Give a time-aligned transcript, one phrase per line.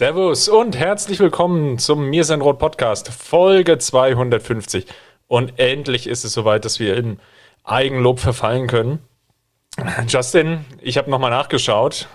[0.00, 4.86] Servus und herzlich willkommen zum Mir sein Rot Podcast, Folge 250.
[5.26, 7.20] Und endlich ist es soweit, dass wir in
[7.64, 9.00] Eigenlob verfallen können.
[10.08, 12.08] Justin, ich habe nochmal nachgeschaut.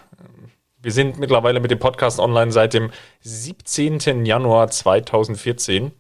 [0.82, 2.90] Wir sind mittlerweile mit dem Podcast online seit dem
[3.22, 4.26] 17.
[4.26, 5.92] Januar 2014.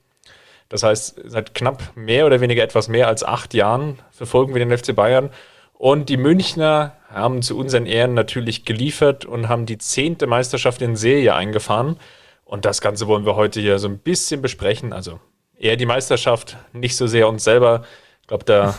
[0.70, 4.75] Das heißt, seit knapp mehr oder weniger etwas mehr als acht Jahren verfolgen wir den
[4.75, 5.30] FC Bayern.
[5.77, 10.95] Und die Münchner haben zu unseren Ehren natürlich geliefert und haben die zehnte Meisterschaft in
[10.95, 11.97] Serie eingefahren.
[12.45, 14.94] Und das Ganze wollen wir heute hier so ein bisschen besprechen.
[14.94, 15.19] Also
[15.58, 17.83] eher die Meisterschaft, nicht so sehr uns selber.
[18.22, 18.75] Ich glaube, da,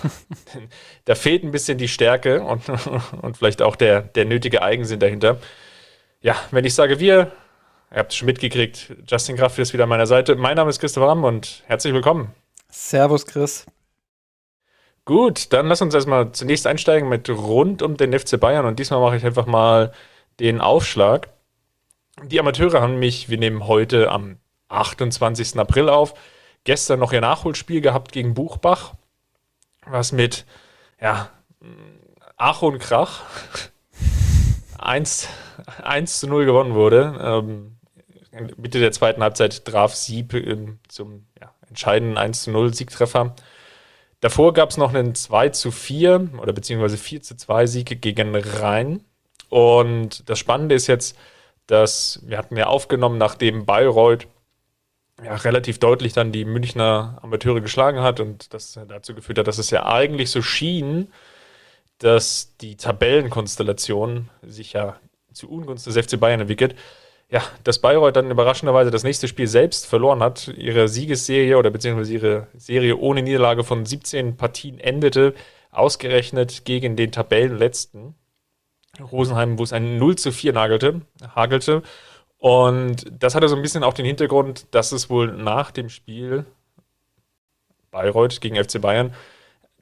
[1.05, 2.63] da fehlt ein bisschen die Stärke und,
[3.23, 5.39] und vielleicht auch der, der nötige Eigensinn dahinter.
[6.23, 7.33] Ja, wenn ich sage wir,
[7.91, 10.35] ihr habt es schon mitgekriegt, Justin Kraft ist wieder an meiner Seite.
[10.35, 12.35] Mein Name ist Christopher Ramm und herzlich willkommen.
[12.71, 13.67] Servus, Chris.
[15.07, 19.01] Gut, dann lass uns erstmal zunächst einsteigen mit rund um den FC Bayern und diesmal
[19.01, 19.93] mache ich einfach mal
[20.41, 21.29] den Aufschlag.
[22.25, 25.61] Die Amateure haben mich, wir nehmen heute am 28.
[25.61, 26.15] April auf,
[26.65, 28.95] gestern noch ihr Nachholspiel gehabt gegen Buchbach,
[29.87, 30.45] was mit,
[31.01, 31.31] ja,
[32.37, 33.23] Ach und Krach
[34.79, 35.29] 1,
[35.85, 37.17] 1 zu 0 gewonnen wurde.
[37.23, 37.77] Ähm,
[38.57, 43.37] Mitte der zweiten Halbzeit traf Sieb ähm, zum ja, entscheidenden 1 zu 0 Siegtreffer.
[44.27, 48.35] Davor gab es noch einen 2 zu 4 oder beziehungsweise 4 zu 2 Sieg gegen
[48.35, 49.05] Rhein.
[49.51, 51.17] Und das Spannende ist jetzt,
[51.69, 54.27] dass wir hatten ja aufgenommen, nachdem Bayreuth
[55.23, 59.59] ja, relativ deutlich dann die Münchner Amateure geschlagen hat und das dazu geführt hat, dass
[59.59, 61.07] es ja eigentlich so schien,
[61.99, 64.99] dass die Tabellenkonstellation sich ja
[65.35, 66.75] zu Ungunst des FC Bayern entwickelt
[67.29, 72.15] ja, dass Bayreuth dann überraschenderweise das nächste Spiel selbst verloren hat, ihre Siegesserie oder beziehungsweise
[72.15, 75.35] ihre Serie ohne Niederlage von 17 Partien endete,
[75.73, 78.15] ausgerechnet gegen den Tabellenletzten
[79.01, 81.03] Rosenheim, wo es ein 0 zu 4 nagelte,
[81.35, 81.83] hagelte.
[82.39, 86.47] Und das hatte so ein bisschen auch den Hintergrund, dass es wohl nach dem Spiel
[87.91, 89.15] Bayreuth gegen FC Bayern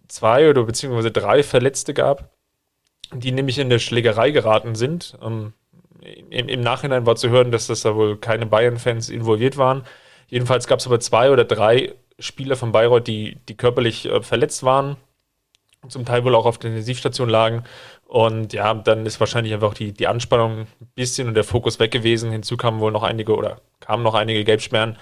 [0.09, 2.31] zwei oder beziehungsweise drei Verletzte gab,
[3.12, 5.19] die nämlich in der Schlägerei geraten sind.
[5.22, 5.53] Ähm,
[6.31, 9.85] im, im Nachhinein war zu hören, dass das da wohl keine Bayern-Fans involviert waren.
[10.29, 14.63] Jedenfalls gab es aber zwei oder drei Spieler von Bayreuth, die, die körperlich äh, verletzt
[14.63, 14.97] waren,
[15.89, 17.65] zum Teil wohl auch auf der Intensivstation lagen.
[18.07, 21.91] Und ja, dann ist wahrscheinlich einfach die, die Anspannung ein bisschen und der Fokus weg
[21.91, 22.31] gewesen.
[22.31, 24.97] Hinzu kamen wohl noch einige oder kamen noch einige Gelbsperren.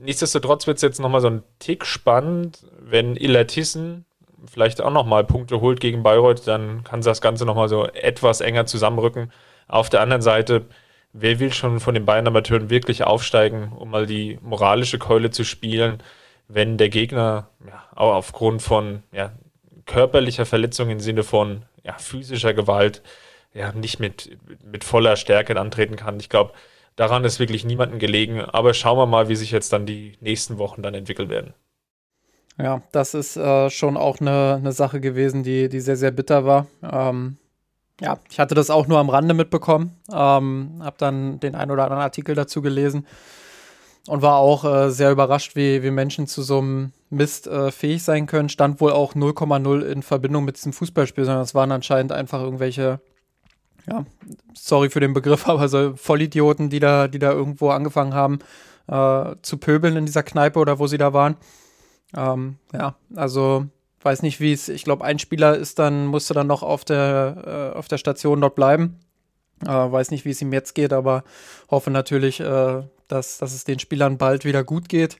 [0.00, 4.04] Nichtsdestotrotz wird es jetzt nochmal so ein Tick spannend, wenn Illertissen
[4.46, 8.66] vielleicht auch nochmal Punkte holt gegen Bayreuth, dann kann das Ganze nochmal so etwas enger
[8.66, 9.32] zusammenrücken.
[9.68, 10.66] Auf der anderen Seite,
[11.12, 16.02] wer will schon von den Bayern-Amateuren wirklich aufsteigen, um mal die moralische Keule zu spielen,
[16.48, 19.32] wenn der Gegner ja, auch aufgrund von ja,
[19.84, 23.02] körperlicher Verletzung im Sinne von ja, physischer Gewalt
[23.52, 26.20] ja, nicht mit, mit voller Stärke antreten kann.
[26.20, 26.52] Ich glaube,
[26.96, 28.40] daran ist wirklich niemandem gelegen.
[28.40, 31.54] Aber schauen wir mal, wie sich jetzt dann die nächsten Wochen dann entwickeln werden.
[32.58, 36.44] Ja, das ist äh, schon auch eine, eine Sache gewesen, die, die sehr, sehr bitter
[36.44, 36.66] war.
[36.82, 37.36] Ähm,
[38.00, 41.84] ja, ich hatte das auch nur am Rande mitbekommen, ähm, habe dann den ein oder
[41.84, 43.06] anderen Artikel dazu gelesen
[44.06, 48.02] und war auch äh, sehr überrascht, wie, wie Menschen zu so einem Mist äh, fähig
[48.02, 48.48] sein können.
[48.48, 53.00] Stand wohl auch 0,0 in Verbindung mit diesem Fußballspiel, sondern es waren anscheinend einfach irgendwelche,
[53.88, 54.04] ja,
[54.54, 58.38] sorry für den Begriff, aber so Vollidioten, die da, die da irgendwo angefangen haben
[58.86, 61.36] äh, zu pöbeln in dieser Kneipe oder wo sie da waren.
[62.16, 63.66] Ähm, ja, also
[64.02, 67.72] weiß nicht, wie es, ich glaube, ein Spieler ist dann, musste dann noch auf der,
[67.74, 69.00] äh, auf der Station dort bleiben.
[69.64, 71.24] Äh, weiß nicht, wie es ihm jetzt geht, aber
[71.70, 75.18] hoffe natürlich, äh, dass, dass es den Spielern bald wieder gut geht.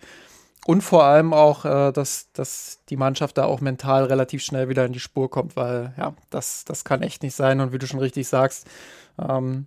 [0.66, 4.84] Und vor allem auch, äh, dass, dass die Mannschaft da auch mental relativ schnell wieder
[4.84, 7.60] in die Spur kommt, weil ja, das, das kann echt nicht sein.
[7.60, 8.66] Und wie du schon richtig sagst,
[9.18, 9.66] ähm,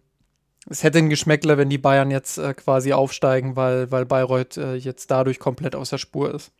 [0.70, 4.76] es hätte ein Geschmäckler, wenn die Bayern jetzt äh, quasi aufsteigen, weil, weil Bayreuth äh,
[4.76, 6.52] jetzt dadurch komplett aus der Spur ist.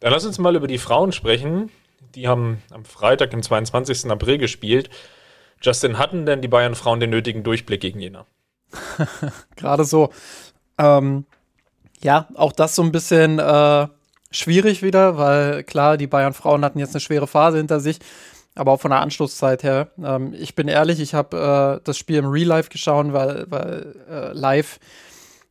[0.00, 1.70] Dann lass uns mal über die Frauen sprechen.
[2.14, 4.10] Die haben am Freitag, dem 22.
[4.10, 4.90] April gespielt.
[5.62, 8.26] Justin, hatten denn die Bayern-Frauen den nötigen Durchblick gegen Jena?
[9.56, 10.10] Gerade so.
[10.78, 11.26] Ähm,
[12.02, 13.86] ja, auch das so ein bisschen äh,
[14.30, 17.98] schwierig wieder, weil klar, die Bayern-Frauen hatten jetzt eine schwere Phase hinter sich.
[18.54, 19.88] aber auch von der Anschlusszeit her.
[20.02, 23.96] Ähm, ich bin ehrlich, ich habe äh, das Spiel im Real Life geschaut, weil, weil
[24.10, 24.80] äh, live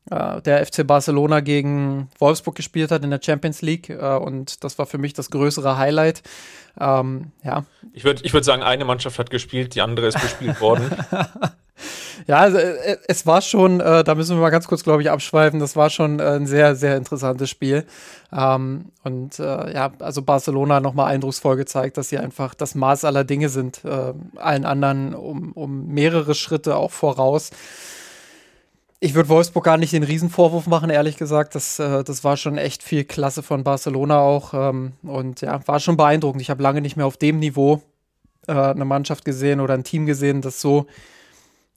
[0.10, 4.80] äh, der FC Barcelona gegen Wolfsburg gespielt hat in der Champions League äh, und das
[4.80, 6.24] war für mich das größere Highlight.
[6.80, 7.66] Ähm, ja.
[7.94, 10.90] Ich würde ich würd sagen, eine Mannschaft hat gespielt, die andere ist gespielt worden.
[12.28, 15.12] ja, also, äh, es war schon, äh, da müssen wir mal ganz kurz, glaube ich,
[15.12, 15.60] abschweifen.
[15.60, 17.86] Das war schon äh, ein sehr, sehr interessantes Spiel.
[18.32, 23.24] Ähm, und äh, ja, also Barcelona nochmal eindrucksvoll gezeigt, dass sie einfach das Maß aller
[23.24, 27.52] Dinge sind, äh, allen anderen um, um mehrere Schritte auch voraus.
[29.02, 31.56] Ich würde Wolfsburg gar nicht den Riesenvorwurf machen, ehrlich gesagt.
[31.56, 34.54] Das, äh, das war schon echt viel Klasse von Barcelona auch.
[34.54, 36.42] Ähm, und ja, war schon beeindruckend.
[36.42, 37.82] Ich habe lange nicht mehr auf dem Niveau
[38.48, 40.88] äh, eine Mannschaft gesehen oder ein Team gesehen, das so,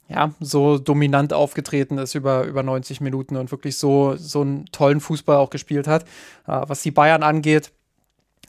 [0.09, 4.99] ja, so dominant aufgetreten ist über, über 90 Minuten und wirklich so, so einen tollen
[4.99, 6.03] Fußball auch gespielt hat.
[6.45, 7.71] Äh, was die Bayern angeht,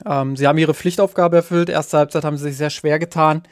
[0.05, 1.69] ähm, sie haben ihre Pflichtaufgabe erfüllt.
[1.69, 3.44] Erste Halbzeit haben sie sich sehr schwer getan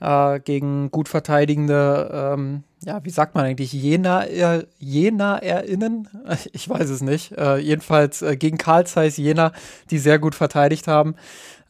[0.00, 6.08] äh, gegen gut verteidigende, ähm, ja, wie sagt man eigentlich, Jena, äh, Jena-Erinnen?
[6.52, 7.32] Ich weiß es nicht.
[7.32, 9.52] Äh, jedenfalls äh, gegen Karl Zeiss Jena,
[9.90, 11.14] die sehr gut verteidigt haben.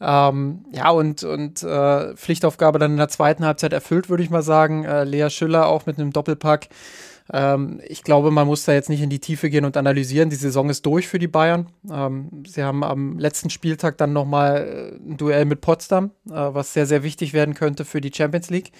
[0.01, 4.43] Ähm, ja, und, und äh, Pflichtaufgabe dann in der zweiten Halbzeit erfüllt, würde ich mal
[4.43, 4.83] sagen.
[4.83, 6.67] Äh, Lea Schüller auch mit einem Doppelpack.
[7.31, 10.29] Ähm, ich glaube, man muss da jetzt nicht in die Tiefe gehen und analysieren.
[10.29, 11.67] Die Saison ist durch für die Bayern.
[11.89, 16.73] Ähm, sie haben am letzten Spieltag dann nochmal äh, ein Duell mit Potsdam, äh, was
[16.73, 18.71] sehr, sehr wichtig werden könnte für die Champions League.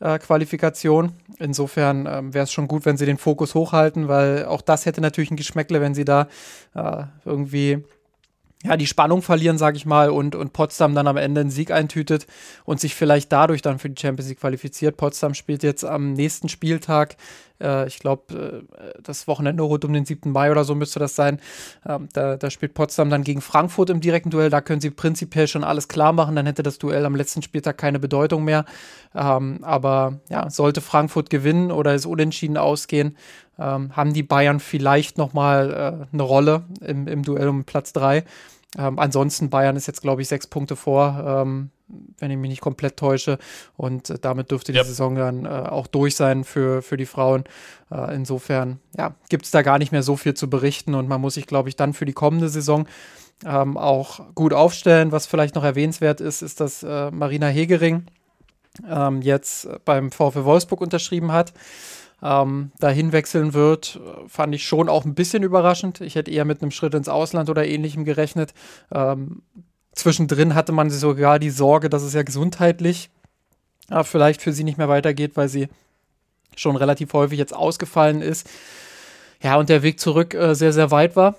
[0.00, 1.12] Äh, Qualifikation.
[1.38, 5.00] Insofern ähm, wäre es schon gut, wenn sie den Fokus hochhalten, weil auch das hätte
[5.00, 6.28] natürlich ein Geschmäckle, wenn sie da
[6.74, 7.84] äh, irgendwie
[8.64, 11.70] ja, die Spannung verlieren, sage ich mal, und, und Potsdam dann am Ende einen Sieg
[11.70, 12.26] eintütet
[12.64, 14.96] und sich vielleicht dadurch dann für die Champions League qualifiziert.
[14.96, 17.16] Potsdam spielt jetzt am nächsten Spieltag
[17.60, 20.30] äh, ich glaube, äh, das Wochenende rund um den 7.
[20.30, 21.40] Mai oder so müsste das sein.
[21.86, 24.50] Ähm, da, da, spielt Potsdam dann gegen Frankfurt im direkten Duell.
[24.50, 26.36] Da können sie prinzipiell schon alles klar machen.
[26.36, 28.64] Dann hätte das Duell am letzten Spieltag keine Bedeutung mehr.
[29.14, 33.16] Ähm, aber ja, sollte Frankfurt gewinnen oder es unentschieden ausgehen,
[33.58, 37.92] ähm, haben die Bayern vielleicht noch mal äh, eine Rolle im, im Duell um Platz
[37.92, 38.24] 3.
[38.78, 41.22] Ähm, ansonsten Bayern ist jetzt, glaube ich, sechs Punkte vor.
[41.44, 41.70] Ähm,
[42.18, 43.38] wenn ich mich nicht komplett täusche.
[43.76, 44.86] Und äh, damit dürfte die yep.
[44.86, 47.44] Saison dann äh, auch durch sein für, für die Frauen.
[47.90, 51.20] Äh, insofern ja, gibt es da gar nicht mehr so viel zu berichten und man
[51.20, 52.86] muss sich, glaube ich, dann für die kommende Saison
[53.44, 55.12] ähm, auch gut aufstellen.
[55.12, 58.04] Was vielleicht noch erwähnenswert ist, ist, dass äh, Marina Hegering
[58.88, 61.52] ähm, jetzt beim VfL Wolfsburg unterschrieben hat.
[62.20, 66.00] Ähm, dahin wechseln wird, fand ich schon auch ein bisschen überraschend.
[66.00, 68.54] Ich hätte eher mit einem Schritt ins Ausland oder ähnlichem gerechnet.
[68.92, 69.42] Ähm,
[69.98, 73.10] Zwischendrin hatte man sogar die Sorge, dass es ja gesundheitlich
[73.90, 75.68] äh, vielleicht für sie nicht mehr weitergeht, weil sie
[76.56, 78.48] schon relativ häufig jetzt ausgefallen ist.
[79.42, 81.36] Ja, und der Weg zurück äh, sehr, sehr weit war.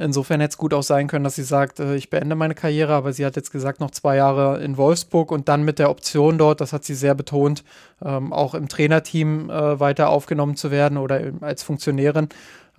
[0.00, 2.94] Insofern hätte es gut auch sein können, dass sie sagt, äh, ich beende meine Karriere,
[2.94, 6.38] aber sie hat jetzt gesagt, noch zwei Jahre in Wolfsburg und dann mit der Option
[6.38, 7.64] dort, das hat sie sehr betont,
[8.02, 12.30] ähm, auch im Trainerteam äh, weiter aufgenommen zu werden oder als Funktionärin.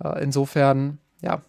[0.02, 1.40] Äh, insofern ja,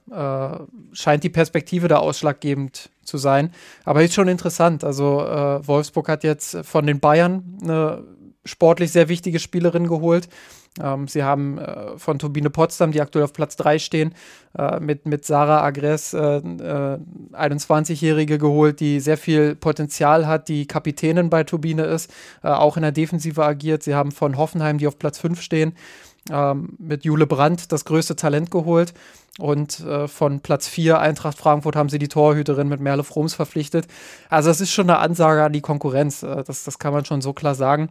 [0.92, 3.52] scheint die Perspektive da ausschlaggebend zu sein.
[3.86, 4.84] Aber ist schon interessant.
[4.84, 8.04] Also Wolfsburg hat jetzt von den Bayern eine
[8.46, 10.30] sportlich sehr wichtige Spielerin geholt.
[10.82, 14.16] Ähm, sie haben äh, von Turbine Potsdam, die aktuell auf Platz 3 stehen,
[14.58, 20.66] äh, mit, mit Sarah Agres, äh, 21-Jährige äh, geholt, die sehr viel Potenzial hat, die
[20.66, 22.12] Kapitänin bei Turbine ist,
[22.44, 23.84] äh, auch in der Defensive agiert.
[23.84, 25.74] Sie haben von Hoffenheim, die auf Platz 5 stehen,
[26.32, 28.94] ähm, mit Jule Brandt das größte Talent geholt.
[29.40, 33.88] Und äh, von Platz 4 Eintracht Frankfurt haben sie die Torhüterin mit Merle Froms verpflichtet.
[34.30, 36.22] Also es ist schon eine Ansage an die Konkurrenz.
[36.22, 37.90] Äh, das, das kann man schon so klar sagen.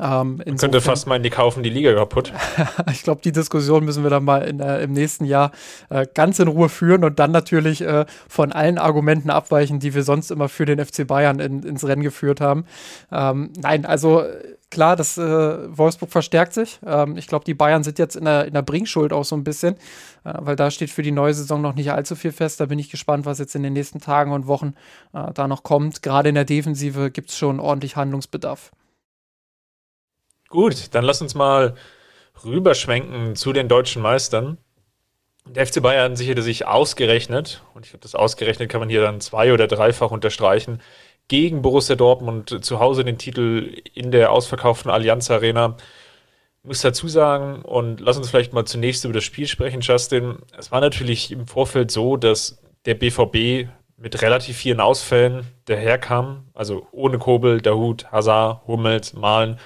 [0.00, 2.32] Ähm, man könnte fast meinen, die kaufen die Liga kaputt.
[2.90, 5.52] ich glaube, die Diskussion müssen wir dann mal in, äh, im nächsten Jahr
[5.90, 10.02] äh, ganz in Ruhe führen und dann natürlich äh, von allen Argumenten abweichen, die wir
[10.02, 12.64] sonst immer für den FC Bayern in, ins Rennen geführt haben.
[13.10, 14.24] Ähm, nein, also
[14.72, 15.22] klar, das äh,
[15.76, 16.80] Wolfsburg verstärkt sich.
[16.84, 19.44] Ähm, ich glaube, die Bayern sind jetzt in der, in der Bringschuld auch so ein
[19.44, 19.74] bisschen,
[20.24, 22.58] äh, weil da steht für die neue Saison noch nicht allzu viel fest.
[22.58, 24.74] Da bin ich gespannt, was jetzt in den nächsten Tagen und Wochen
[25.12, 26.02] äh, da noch kommt.
[26.02, 28.72] Gerade in der Defensive gibt es schon ordentlich Handlungsbedarf.
[30.52, 31.76] Gut, dann lass uns mal
[32.44, 34.58] rüberschwenken zu den deutschen Meistern.
[35.46, 39.22] Der FC Bayern sicherte sich ausgerechnet, und ich habe das ausgerechnet, kann man hier dann
[39.22, 40.82] zwei- oder dreifach unterstreichen,
[41.26, 45.78] gegen Borussia Dortmund zu Hause den Titel in der ausverkauften Allianz Arena.
[46.58, 50.36] Ich muss dazu sagen, und lass uns vielleicht mal zunächst über das Spiel sprechen, Justin.
[50.58, 56.86] Es war natürlich im Vorfeld so, dass der BVB mit relativ vielen Ausfällen daherkam, also
[56.92, 59.58] ohne Kobel, Dahut, Hazard, Hummels, Malen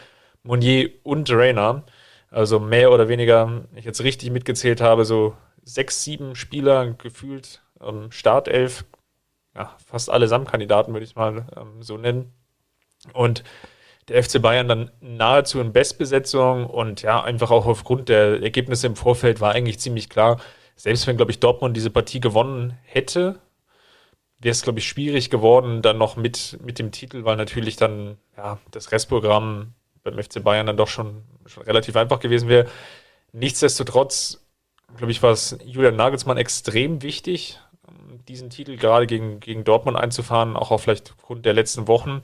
[0.46, 1.84] Monier und Rainer.
[2.30, 7.62] Also mehr oder weniger, wenn ich jetzt richtig mitgezählt habe, so sechs, sieben Spieler gefühlt
[7.80, 8.84] ähm, Startelf.
[9.54, 12.32] Ja, fast alle Kandidaten würde ich mal ähm, so nennen.
[13.12, 13.42] Und
[14.08, 18.96] der FC Bayern dann nahezu in Bestbesetzung und ja, einfach auch aufgrund der Ergebnisse im
[18.96, 20.40] Vorfeld war eigentlich ziemlich klar,
[20.76, 23.40] selbst wenn, glaube ich, Dortmund diese Partie gewonnen hätte,
[24.38, 28.18] wäre es, glaube ich, schwierig geworden, dann noch mit, mit dem Titel, weil natürlich dann
[28.36, 29.74] ja, das Restprogramm
[30.06, 32.68] beim FC Bayern dann doch schon, schon relativ einfach gewesen wäre.
[33.32, 34.46] Nichtsdestotrotz,
[34.96, 37.60] glaube ich, war es Julian Nagelsmann extrem wichtig,
[38.28, 42.22] diesen Titel gerade gegen, gegen Dortmund einzufahren, auch, auch vielleicht aufgrund der letzten Wochen.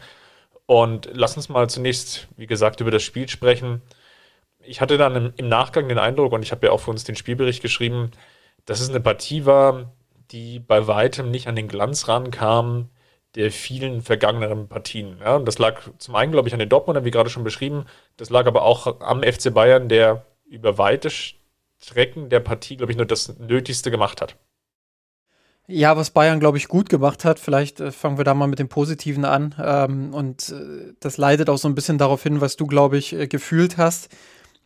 [0.67, 3.83] Und lass uns mal zunächst, wie gesagt, über das Spiel sprechen.
[4.61, 7.05] Ich hatte dann im, im Nachgang den Eindruck, und ich habe ja auch für uns
[7.05, 8.13] den Spielbericht geschrieben,
[8.65, 9.93] dass es eine Partie war,
[10.31, 12.89] die bei weitem nicht an den Glanz rankam
[13.35, 15.19] der vielen vergangeneren Partien.
[15.21, 17.87] Ja, und das lag zum einen, glaube ich, an den Dortmundern, wie gerade schon beschrieben.
[18.17, 22.99] Das lag aber auch am FC Bayern, der über weite Strecken der Partie, glaube ich,
[22.99, 24.37] nur das Nötigste gemacht hat.
[25.69, 28.59] Ja, was Bayern, glaube ich, gut gemacht hat, vielleicht äh, fangen wir da mal mit
[28.59, 29.55] dem Positiven an.
[29.63, 33.13] Ähm, und äh, das leitet auch so ein bisschen darauf hin, was du, glaube ich,
[33.15, 34.09] äh, gefühlt hast,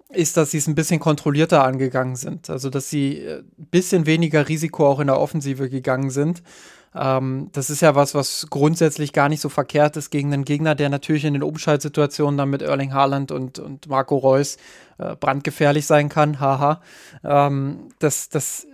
[0.08, 2.48] ist, dass sie es ein bisschen kontrollierter angegangen sind.
[2.48, 6.42] Also, dass sie ein äh, bisschen weniger Risiko auch in der Offensive gegangen sind.
[6.98, 10.74] Ähm, das ist ja was, was grundsätzlich gar nicht so verkehrt ist gegen einen Gegner,
[10.74, 14.56] der natürlich in den Umschaltsituationen dann mit Erling Haaland und, und Marco Reus
[14.98, 16.40] äh, brandgefährlich sein kann.
[16.40, 16.80] Haha.
[17.24, 18.66] Ähm, das, das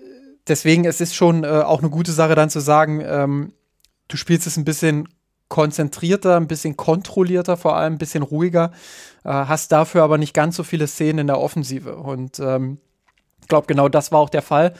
[0.46, 3.52] deswegen, es ist schon äh, auch eine gute Sache dann zu sagen, ähm,
[4.08, 5.08] du spielst es ein bisschen
[5.48, 8.72] konzentrierter, ein bisschen kontrollierter, vor allem ein bisschen ruhiger,
[9.24, 11.96] äh, hast dafür aber nicht ganz so viele Szenen in der Offensive.
[11.96, 12.78] Und ähm,
[13.40, 14.72] ich glaube, genau das war auch der Fall,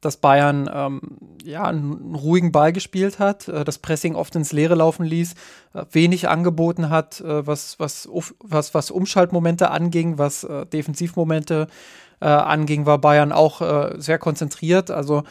[0.00, 1.00] dass Bayern ähm,
[1.44, 5.34] ja einen ruhigen Ball gespielt hat, äh, das Pressing oft ins Leere laufen ließ,
[5.74, 8.08] äh, wenig angeboten hat, äh, was, was,
[8.42, 11.66] was, was Umschaltmomente anging, was äh, Defensivmomente
[12.20, 14.90] äh, anging, war Bayern auch äh, sehr konzentriert.
[14.90, 15.24] Also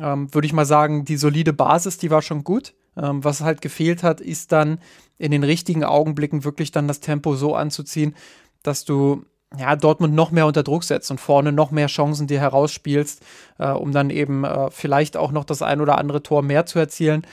[0.00, 2.74] ähm, würde ich mal sagen, die solide Basis, die war schon gut.
[2.96, 4.78] Ähm, was halt gefehlt hat, ist dann
[5.18, 8.14] in den richtigen Augenblicken wirklich dann das Tempo so anzuziehen,
[8.62, 9.24] dass du
[9.58, 13.22] ja, Dortmund noch mehr unter Druck setzt und vorne noch mehr Chancen dir herausspielst,
[13.58, 16.78] äh, um dann eben äh, vielleicht auch noch das ein oder andere Tor mehr zu
[16.78, 17.26] erzielen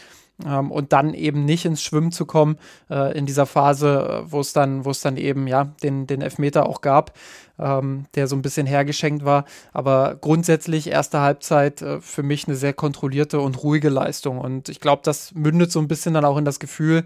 [0.45, 2.57] ähm, und dann eben nicht ins Schwimmen zu kommen
[2.89, 6.81] äh, in dieser Phase, äh, wo es dann, dann eben ja den, den Elfmeter auch
[6.81, 7.13] gab,
[7.57, 9.45] ähm, der so ein bisschen hergeschenkt war.
[9.73, 14.39] Aber grundsätzlich erste Halbzeit äh, für mich eine sehr kontrollierte und ruhige Leistung.
[14.39, 17.05] Und ich glaube, das mündet so ein bisschen dann auch in das Gefühl,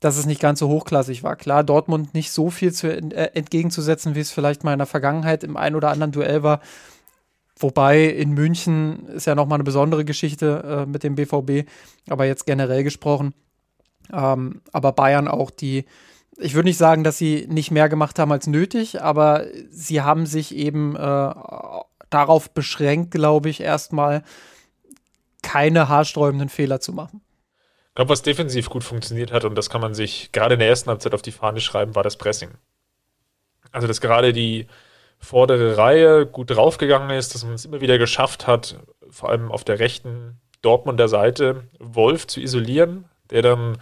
[0.00, 1.36] dass es nicht ganz so hochklassig war.
[1.36, 5.42] Klar, Dortmund nicht so viel zu, äh, entgegenzusetzen, wie es vielleicht mal in der Vergangenheit
[5.44, 6.60] im ein oder anderen Duell war.
[7.58, 11.68] Wobei in München ist ja nochmal eine besondere Geschichte äh, mit dem BVB,
[12.08, 13.32] aber jetzt generell gesprochen.
[14.12, 15.86] Ähm, aber Bayern auch die,
[16.36, 20.26] ich würde nicht sagen, dass sie nicht mehr gemacht haben als nötig, aber sie haben
[20.26, 21.34] sich eben äh,
[22.10, 24.22] darauf beschränkt, glaube ich, erstmal
[25.42, 27.22] keine haarsträubenden Fehler zu machen.
[27.96, 30.68] Ich glaube, was defensiv gut funktioniert hat, und das kann man sich gerade in der
[30.68, 32.50] ersten Halbzeit auf die Fahne schreiben, war das Pressing.
[33.72, 34.66] Also, dass gerade die
[35.18, 38.76] vordere Reihe gut draufgegangen ist, dass man es immer wieder geschafft hat,
[39.08, 43.78] vor allem auf der rechten Dortmunder Seite Wolf zu isolieren, der dann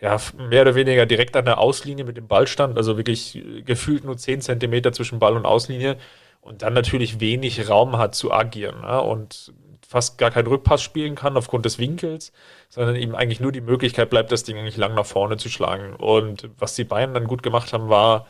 [0.00, 4.04] ja, mehr oder weniger direkt an der Auslinie mit dem Ball stand, also wirklich gefühlt
[4.04, 5.98] nur 10 Zentimeter zwischen Ball und Auslinie
[6.40, 9.52] und dann natürlich wenig Raum hat zu agieren ja, und
[9.90, 12.32] fast gar keinen Rückpass spielen kann aufgrund des Winkels,
[12.68, 15.96] sondern ihm eigentlich nur die Möglichkeit bleibt, das Ding eigentlich lang nach vorne zu schlagen.
[15.96, 18.26] Und was die Bayern dann gut gemacht haben, war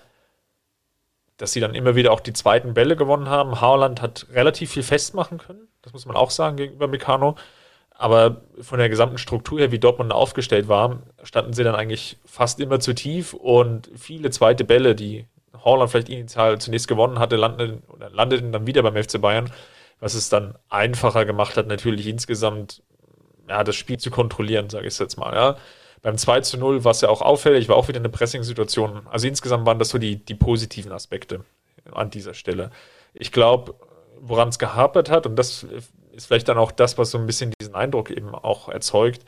[1.40, 3.62] dass sie dann immer wieder auch die zweiten Bälle gewonnen haben.
[3.62, 7.36] Haaland hat relativ viel festmachen können, das muss man auch sagen gegenüber Meccano.
[7.90, 12.60] Aber von der gesamten Struktur her, wie Dortmund aufgestellt war, standen sie dann eigentlich fast
[12.60, 15.26] immer zu tief und viele zweite Bälle, die
[15.64, 19.50] Haaland vielleicht initial zunächst gewonnen hatte, landeten, landeten dann wieder beim FC Bayern,
[20.00, 22.82] was es dann einfacher gemacht hat, natürlich insgesamt
[23.48, 25.34] ja, das Spiel zu kontrollieren, sage ich jetzt mal.
[25.34, 25.56] Ja.
[26.02, 29.06] Beim 2 zu 0 war es ja auch auffällig, war auch wieder eine Pressing-Situation.
[29.10, 31.44] Also insgesamt waren das so die, die positiven Aspekte
[31.92, 32.70] an dieser Stelle.
[33.12, 33.74] Ich glaube,
[34.20, 35.66] woran es gehapert hat, und das
[36.12, 39.24] ist vielleicht dann auch das, was so ein bisschen diesen Eindruck eben auch erzeugt,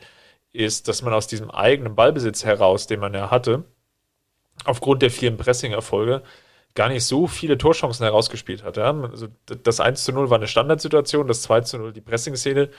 [0.51, 3.65] ist, dass man aus diesem eigenen Ballbesitz heraus, den man ja hatte,
[4.65, 6.23] aufgrund der vielen Pressing-Erfolge,
[6.75, 8.77] gar nicht so viele Torchancen herausgespielt hat.
[8.77, 8.91] Ja?
[9.01, 12.69] Also das 1 zu 0 war eine Standardsituation, das 2 zu 0 die Pressing-Szene.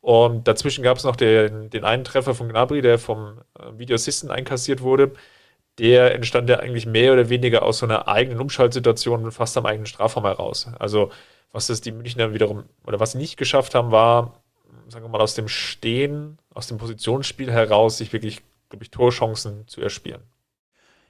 [0.00, 4.30] Und dazwischen gab es noch den, den einen Treffer von Gnabry, der vom äh, Videoassisten
[4.30, 5.12] einkassiert wurde.
[5.78, 9.86] Der entstand ja eigentlich mehr oder weniger aus so einer eigenen Umschaltsituation fast am eigenen
[9.86, 10.68] Strafraum heraus.
[10.78, 11.10] Also,
[11.52, 14.42] was das die Münchner wiederum, oder was sie nicht geschafft haben, war,
[14.88, 19.66] sagen wir mal, aus dem Stehen, aus dem Positionsspiel heraus, sich wirklich, glaube ich, Torchancen
[19.68, 20.22] zu erspielen.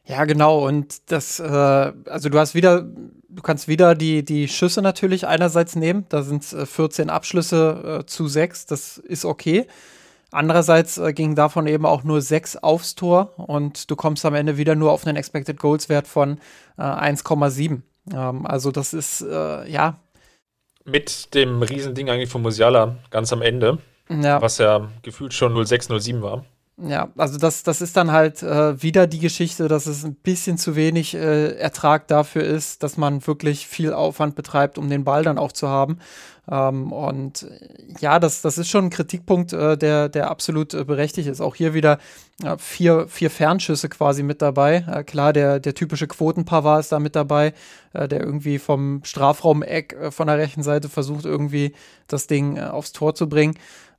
[0.04, 0.66] Ja, genau.
[0.66, 5.76] Und das, äh, also du hast wieder, du kannst wieder die, die Schüsse natürlich einerseits
[5.76, 6.06] nehmen.
[6.09, 8.66] Da sind äh, 14 Abschlüsse äh, zu 6.
[8.66, 9.66] Das ist okay.
[10.32, 14.56] Andererseits äh, gingen davon eben auch nur sechs aufs Tor und du kommst am Ende
[14.56, 16.38] wieder nur auf einen Expected Goals Wert von
[16.78, 17.82] äh, 1,7.
[18.12, 20.00] Ähm, also das ist, äh, ja.
[20.85, 23.78] Mit dem Riesending eigentlich von Musiala ganz am Ende,
[24.09, 24.40] ja.
[24.40, 26.44] was ja gefühlt schon 06, 07 war.
[26.79, 30.57] Ja, also das, das ist dann halt äh, wieder die Geschichte, dass es ein bisschen
[30.57, 35.23] zu wenig äh, Ertrag dafür ist, dass man wirklich viel Aufwand betreibt, um den Ball
[35.23, 35.99] dann auch zu haben.
[36.50, 37.46] Ähm, und
[38.00, 41.40] ja, das, das ist schon ein Kritikpunkt, äh, der, der absolut äh, berechtigt ist.
[41.40, 41.99] Auch hier wieder
[42.42, 44.84] äh, vier, vier Fernschüsse quasi mit dabei.
[44.88, 47.54] Äh, klar, der, der typische Quotenpavard ist da mit dabei,
[47.92, 51.75] äh, der irgendwie vom Strafraum-Eck äh, von der rechten Seite versucht, irgendwie
[52.08, 53.54] das Ding aufs Tor zu bringen.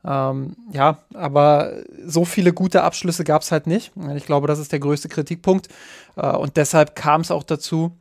[0.05, 1.71] Ähm, ja, aber
[2.05, 3.93] so viele gute Abschlüsse gab es halt nicht.
[4.15, 5.69] Ich glaube, das ist der größte Kritikpunkt.
[6.15, 7.97] und deshalb kam es auch dazu,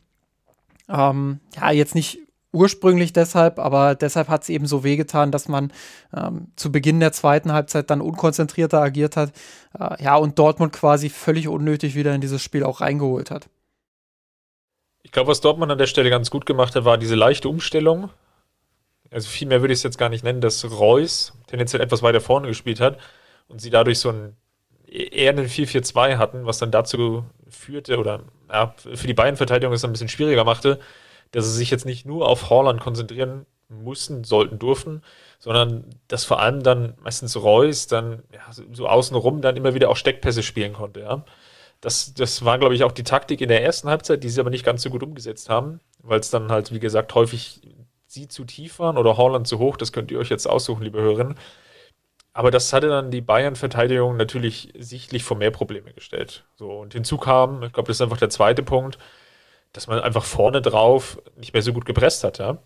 [0.88, 2.18] ähm, ja, jetzt nicht
[2.52, 5.73] ursprünglich deshalb, aber deshalb hat es eben so wehgetan, dass man
[6.14, 9.32] ähm, zu Beginn der zweiten Halbzeit dann unkonzentrierter agiert hat.
[9.78, 13.49] Äh, ja, und Dortmund quasi völlig unnötig wieder in dieses Spiel auch reingeholt hat.
[15.02, 18.11] Ich glaube, was Dortmund an der Stelle ganz gut gemacht hat, war diese leichte Umstellung.
[19.11, 22.21] Also viel mehr würde ich es jetzt gar nicht nennen, dass Reus tendenziell etwas weiter
[22.21, 22.99] vorne gespielt hat
[23.49, 24.37] und sie dadurch so ein
[24.92, 29.85] eher einen 4-4-2 hatten, was dann dazu führte oder ja, für die beiden Verteidigungen es
[29.85, 30.78] ein bisschen schwieriger machte,
[31.33, 35.03] dass sie sich jetzt nicht nur auf Holland konzentrieren mussten, sollten, durften,
[35.39, 38.41] sondern dass vor allem dann meistens Reus dann ja,
[38.73, 41.01] so außenrum dann immer wieder auch Steckpässe spielen konnte.
[41.01, 41.25] Ja.
[41.81, 44.51] Das, das war, glaube ich, auch die Taktik in der ersten Halbzeit, die sie aber
[44.51, 47.61] nicht ganz so gut umgesetzt haben, weil es dann halt, wie gesagt, häufig
[48.07, 49.77] sie zu tief waren oder Holland zu hoch.
[49.77, 51.37] Das könnt ihr euch jetzt aussuchen, liebe Hörerinnen.
[52.35, 56.45] Aber das hatte dann die Bayern-Verteidigung natürlich sichtlich vor mehr Probleme gestellt.
[56.57, 58.99] So, und hinzu kam, ich glaube, das ist einfach der zweite Punkt,
[59.73, 62.59] dass man einfach vorne drauf nicht mehr so gut gepresst hat, ja.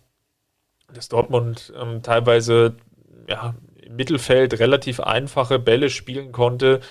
[0.93, 2.77] Dass Dortmund ähm, teilweise
[3.27, 6.81] ja, im Mittelfeld relativ einfache Bälle spielen konnte,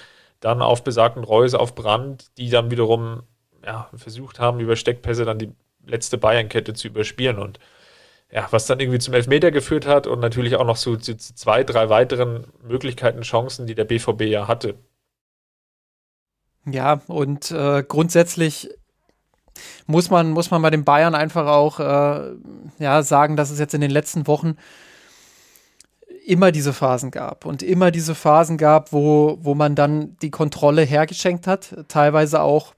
[0.40, 3.22] dann auf besagten Reus, auf Brand, die dann wiederum
[3.64, 5.52] ja, versucht haben, über Steckpässe dann die
[5.86, 7.58] letzte Bayernkette zu überspielen und
[8.30, 11.88] ja, was dann irgendwie zum Elfmeter geführt hat und natürlich auch noch so zwei, drei
[11.88, 14.74] weiteren Möglichkeiten, Chancen, die der BVB ja hatte.
[16.64, 18.70] Ja, und äh, grundsätzlich
[19.86, 22.32] muss man, muss man bei den Bayern einfach auch äh,
[22.78, 24.56] ja, sagen, dass es jetzt in den letzten Wochen
[26.26, 30.82] immer diese Phasen gab und immer diese Phasen gab, wo, wo man dann die Kontrolle
[30.82, 32.74] hergeschenkt hat, teilweise auch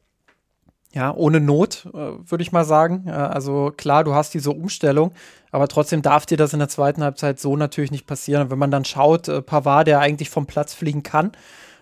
[0.95, 3.05] ja, ohne Not, äh, würde ich mal sagen.
[3.07, 5.13] Äh, also klar, du hast diese Umstellung,
[5.51, 8.51] aber trotzdem darf dir das in der zweiten Halbzeit so natürlich nicht passieren.
[8.51, 11.33] wenn man dann schaut, äh, Pavard, der eigentlich vom Platz fliegen kann,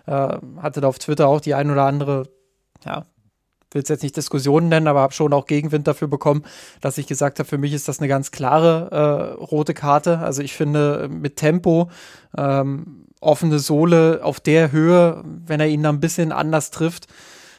[0.09, 2.29] hatte da auf Twitter auch die ein oder andere
[2.85, 3.03] ja,
[3.71, 6.43] will es jetzt nicht Diskussionen nennen, aber habe schon auch Gegenwind dafür bekommen,
[6.81, 10.19] dass ich gesagt habe, für mich ist das eine ganz klare äh, rote Karte.
[10.19, 11.89] Also ich finde mit Tempo,
[12.37, 17.07] ähm, offene Sohle auf der Höhe, wenn er ihn dann ein bisschen anders trifft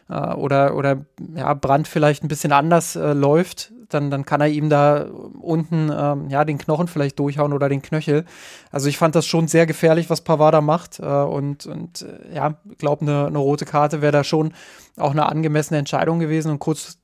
[0.08, 4.48] äh, oder, oder ja, Brand vielleicht ein bisschen anders äh, läuft, dann, dann kann er
[4.48, 5.06] ihm da
[5.40, 8.24] unten ähm, ja, den Knochen vielleicht durchhauen oder den Knöchel.
[8.70, 11.00] Also ich fand das schon sehr gefährlich, was Pavada macht.
[11.00, 14.52] Äh, und, und äh, ja, ich glaube, eine, eine rote Karte wäre da schon
[14.96, 16.50] auch eine angemessene Entscheidung gewesen.
[16.50, 16.98] Und kurz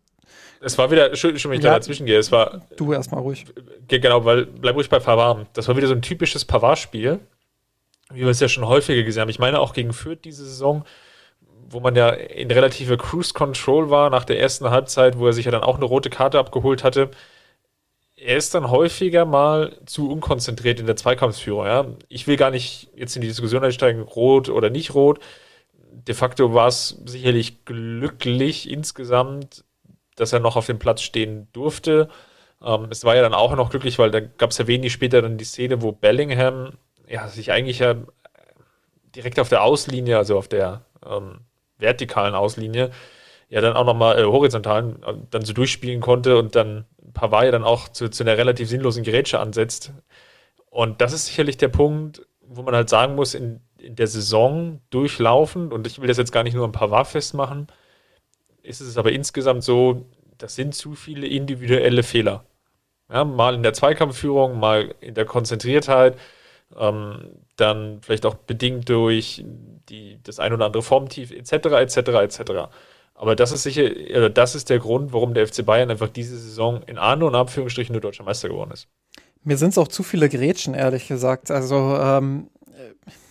[0.60, 2.18] es war wieder, schön, wenn ich ja, da dazwischen gehe.
[2.18, 2.62] Es war.
[2.76, 3.44] Du erstmal ruhig.
[3.86, 5.46] Genau, weil bleib ruhig bei Pavard.
[5.52, 7.20] Das war wieder so ein typisches Pavard-Spiel,
[8.10, 9.28] wie wir es ja schon häufiger gesehen haben.
[9.28, 10.84] Ich meine auch gegen Fürth diese Saison,
[11.70, 15.46] wo man ja in relative Cruise Control war nach der ersten Halbzeit, wo er sich
[15.46, 17.10] ja dann auch eine rote Karte abgeholt hatte.
[18.16, 21.66] Er ist dann häufiger mal zu unkonzentriert in der Zweikampfsführung.
[21.66, 21.86] Ja?
[22.08, 25.18] Ich will gar nicht jetzt in die Diskussion einsteigen, rot oder nicht rot.
[25.92, 29.64] De facto war es sicherlich glücklich insgesamt,
[30.16, 32.08] dass er noch auf dem Platz stehen durfte.
[32.62, 35.22] Ähm, es war ja dann auch noch glücklich, weil da gab es ja wenig später
[35.22, 36.74] dann die Szene, wo Bellingham
[37.08, 37.96] ja, sich eigentlich ja
[39.14, 41.40] direkt auf der Auslinie, also auf der ähm,
[41.78, 42.90] vertikalen Auslinie,
[43.48, 47.50] ja dann auch nochmal äh, horizontalen äh, dann so durchspielen konnte und dann Pavard ja
[47.52, 49.92] dann auch zu, zu einer relativ sinnlosen Gerätsche ansetzt.
[50.70, 54.80] Und das ist sicherlich der Punkt, wo man halt sagen muss, in, in der Saison
[54.90, 57.68] durchlaufend, und ich will das jetzt gar nicht nur am Pavard festmachen,
[58.62, 60.06] ist es aber insgesamt so,
[60.38, 62.44] das sind zu viele individuelle Fehler.
[63.10, 66.18] Ja, mal in der Zweikampfführung, mal in der Konzentriertheit,
[66.76, 69.44] ähm, dann vielleicht auch bedingt durch
[69.88, 71.52] die, das ein oder andere Formtief etc.
[71.52, 71.96] etc.
[71.96, 72.40] etc.
[73.14, 76.36] Aber das ist sicher, also das ist der Grund, warum der FC Bayern einfach diese
[76.36, 78.88] Saison in Ahn und Anführungsstrichen nur deutscher Meister geworden ist.
[79.44, 81.50] Mir sind es auch zu viele Grätschen, ehrlich gesagt.
[81.50, 82.48] Also ähm,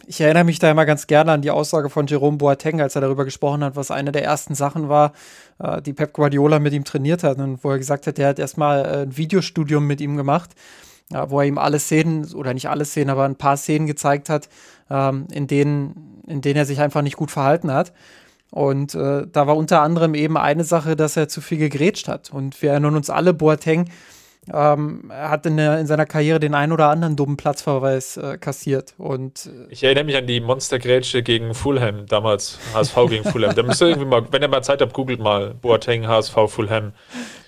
[0.06, 3.02] ich erinnere mich da immer ganz gerne an die Aussage von Jerome Boateng, als er
[3.02, 5.14] darüber gesprochen hat, was eine der ersten Sachen war,
[5.60, 8.40] äh, die Pep Guardiola mit ihm trainiert hat und wo er gesagt hat, er hat
[8.40, 10.52] erstmal ein Videostudium mit ihm gemacht
[11.12, 14.30] ja, wo er ihm alle Szenen, oder nicht alle Szenen, aber ein paar Szenen gezeigt
[14.30, 14.50] hat,
[14.90, 17.94] ähm, in, denen, in denen er sich einfach nicht gut verhalten hat.
[18.52, 22.32] Und äh, da war unter anderem eben eine Sache, dass er zu viel gegrätscht hat.
[22.32, 23.90] Und wir erinnern uns alle, Boateng
[24.52, 28.38] ähm, er hat in, der, in, seiner Karriere den einen oder anderen dummen Platzverweis äh,
[28.38, 28.94] kassiert.
[28.98, 33.56] Und, äh, ich erinnere mich an die Monstergrätsche gegen Fulham, damals HSV gegen Fulham.
[33.56, 36.92] Da müsst ihr irgendwie mal, wenn ihr mal Zeit habt, googelt mal Boateng, HSV, Fulham.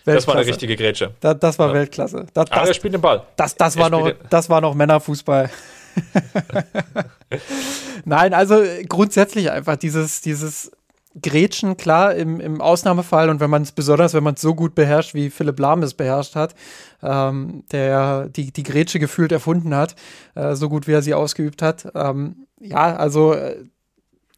[0.05, 1.11] Das war eine richtige Grätsche.
[1.19, 1.73] Da, das war ja.
[1.73, 2.27] Weltklasse.
[2.33, 3.23] Das, das, Aber er spielt den Ball.
[3.35, 5.49] Das, das, war, noch, das war noch Männerfußball.
[8.05, 10.71] Nein, also grundsätzlich einfach dieses, dieses
[11.21, 14.75] Gretchen, klar, im, im Ausnahmefall und wenn man es besonders, wenn man es so gut
[14.75, 16.55] beherrscht, wie Philipp Lahm es beherrscht hat,
[17.01, 19.95] ähm, der die, die Grätsche gefühlt erfunden hat,
[20.35, 21.87] äh, so gut wie er sie ausgeübt hat.
[21.95, 23.63] Ähm, ja, also äh,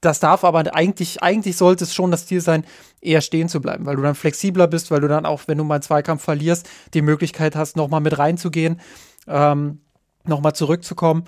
[0.01, 2.63] das darf aber eigentlich, eigentlich sollte es schon das Ziel sein,
[3.01, 5.63] eher stehen zu bleiben, weil du dann flexibler bist, weil du dann auch, wenn du
[5.63, 8.79] mal einen Zweikampf verlierst, die Möglichkeit hast, nochmal mit reinzugehen,
[9.27, 9.79] ähm,
[10.25, 11.25] nochmal zurückzukommen.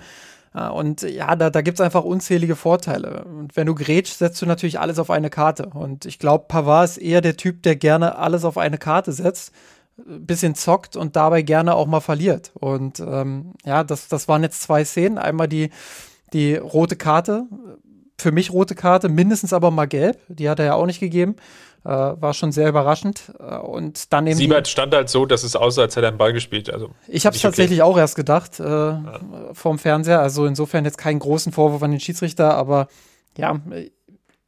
[0.54, 3.24] Äh, und ja, da, da gibt es einfach unzählige Vorteile.
[3.24, 5.66] Und wenn du grätschst, setzt du natürlich alles auf eine Karte.
[5.66, 9.52] Und ich glaube, Pavard ist eher der Typ, der gerne alles auf eine Karte setzt,
[9.98, 12.52] ein bisschen zockt und dabei gerne auch mal verliert.
[12.54, 15.18] Und ähm, ja, das, das waren jetzt zwei Szenen.
[15.18, 15.70] Einmal die,
[16.32, 17.46] die rote Karte,
[18.18, 20.18] für mich rote Karte, mindestens aber mal gelb.
[20.28, 21.36] Die hat er ja auch nicht gegeben.
[21.84, 23.32] Äh, war schon sehr überraschend.
[23.38, 24.36] Äh, und dann eben.
[24.36, 26.70] Siebert stand halt so, dass es aussah, als hätte er einen Ball gespielt.
[26.70, 27.90] Also ich habe es tatsächlich okay.
[27.90, 29.20] auch erst gedacht äh, ja.
[29.52, 30.20] vorm Fernseher.
[30.20, 32.88] Also insofern jetzt keinen großen Vorwurf an den Schiedsrichter, aber
[33.38, 33.58] ja,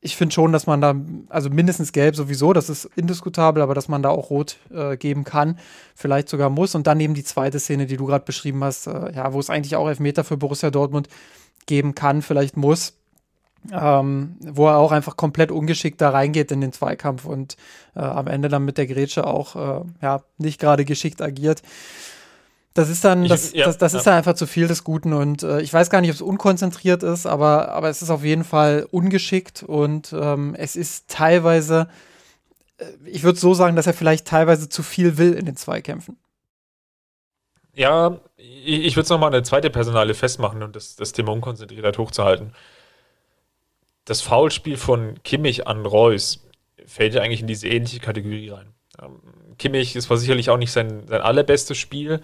[0.04, 0.94] ich finde schon, dass man da,
[1.28, 5.22] also mindestens gelb sowieso, das ist indiskutabel, aber dass man da auch rot äh, geben
[5.22, 5.58] kann,
[5.94, 6.74] vielleicht sogar muss.
[6.74, 9.48] Und dann eben die zweite Szene, die du gerade beschrieben hast, äh, ja, wo es
[9.48, 11.08] eigentlich auch Elfmeter für Borussia Dortmund
[11.66, 12.94] geben kann, vielleicht muss
[13.70, 17.56] ähm, wo er auch einfach komplett ungeschickt da reingeht in den Zweikampf und
[17.94, 21.62] äh, am Ende dann mit der Grätsche auch äh, ja, nicht gerade geschickt agiert.
[22.74, 23.98] Das ist dann, das, ich, ja, das, das ja.
[23.98, 26.22] ist dann einfach zu viel des Guten und äh, ich weiß gar nicht, ob es
[26.22, 31.88] unkonzentriert ist, aber, aber es ist auf jeden Fall ungeschickt und ähm, es ist teilweise,
[32.78, 36.16] äh, ich würde so sagen, dass er vielleicht teilweise zu viel will in den Zweikämpfen.
[37.74, 41.98] Ja, ich, ich würde es nochmal eine zweite Personale festmachen und das, das Thema Unkonzentriertheit
[41.98, 42.52] hochzuhalten
[44.12, 46.46] das Foulspiel von Kimmich an Reus
[46.84, 48.74] fällt ja eigentlich in diese ähnliche Kategorie rein.
[49.02, 49.22] Ähm,
[49.56, 52.20] Kimmich ist war sicherlich auch nicht sein, sein allerbestes Spiel,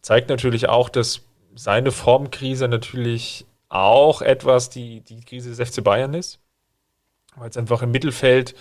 [0.00, 1.20] zeigt natürlich auch, dass
[1.54, 6.38] seine Formkrise natürlich auch etwas die, die Krise des FC Bayern ist,
[7.36, 8.54] weil es einfach im Mittelfeld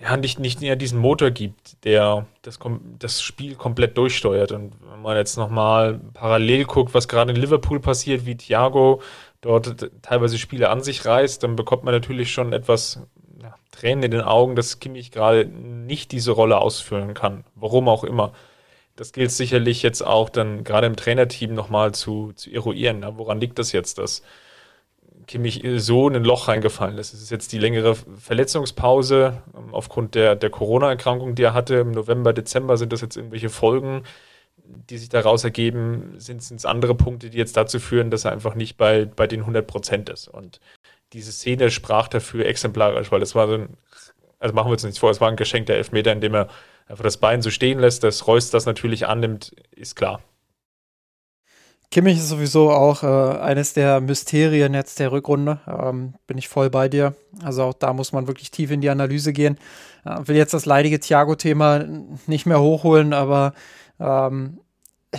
[0.00, 2.58] ja, nicht, nicht mehr diesen Motor gibt, der das,
[2.98, 4.50] das Spiel komplett durchsteuert.
[4.52, 9.02] Und wenn man jetzt nochmal parallel guckt, was gerade in Liverpool passiert, wie Thiago
[9.42, 13.00] dort teilweise Spiele an sich reißt, dann bekommt man natürlich schon etwas
[13.42, 17.44] ja, Tränen in den Augen, dass Kimmich gerade nicht diese Rolle ausfüllen kann.
[17.54, 18.32] Warum auch immer.
[18.96, 23.02] Das gilt sicherlich jetzt auch dann gerade im Trainerteam nochmal zu, zu eruieren.
[23.02, 24.22] Ja, woran liegt das jetzt, dass
[25.26, 27.12] Kimmich so in ein Loch reingefallen ist?
[27.12, 31.76] Es ist jetzt die längere Verletzungspause ähm, aufgrund der, der Corona-Erkrankung, die er hatte.
[31.76, 34.04] Im November, Dezember sind das jetzt irgendwelche Folgen
[34.90, 38.54] die sich daraus ergeben, sind es andere Punkte, die jetzt dazu führen, dass er einfach
[38.54, 40.28] nicht bei, bei den 100 Prozent ist.
[40.28, 40.60] Und
[41.12, 43.76] diese Szene sprach dafür exemplarisch, weil das war so ein,
[44.38, 46.48] also machen wir uns nicht vor, es war ein geschenkter Elfmeter, in dem er
[46.86, 50.22] einfach das Bein so stehen lässt, dass Reus das natürlich annimmt, ist klar.
[51.92, 55.60] Kimmich ist sowieso auch äh, eines der Mysterien jetzt der Rückrunde.
[55.66, 57.14] Ähm, bin ich voll bei dir.
[57.44, 59.58] Also auch da muss man wirklich tief in die Analyse gehen.
[60.06, 61.84] Äh, will jetzt das leidige Thiago-Thema
[62.26, 63.52] nicht mehr hochholen, aber
[64.02, 64.58] ähm,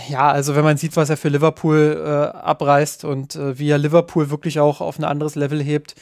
[0.08, 3.78] ja, also wenn man sieht, was er für Liverpool äh, abreißt und äh, wie er
[3.78, 5.94] Liverpool wirklich auch auf ein anderes Level hebt,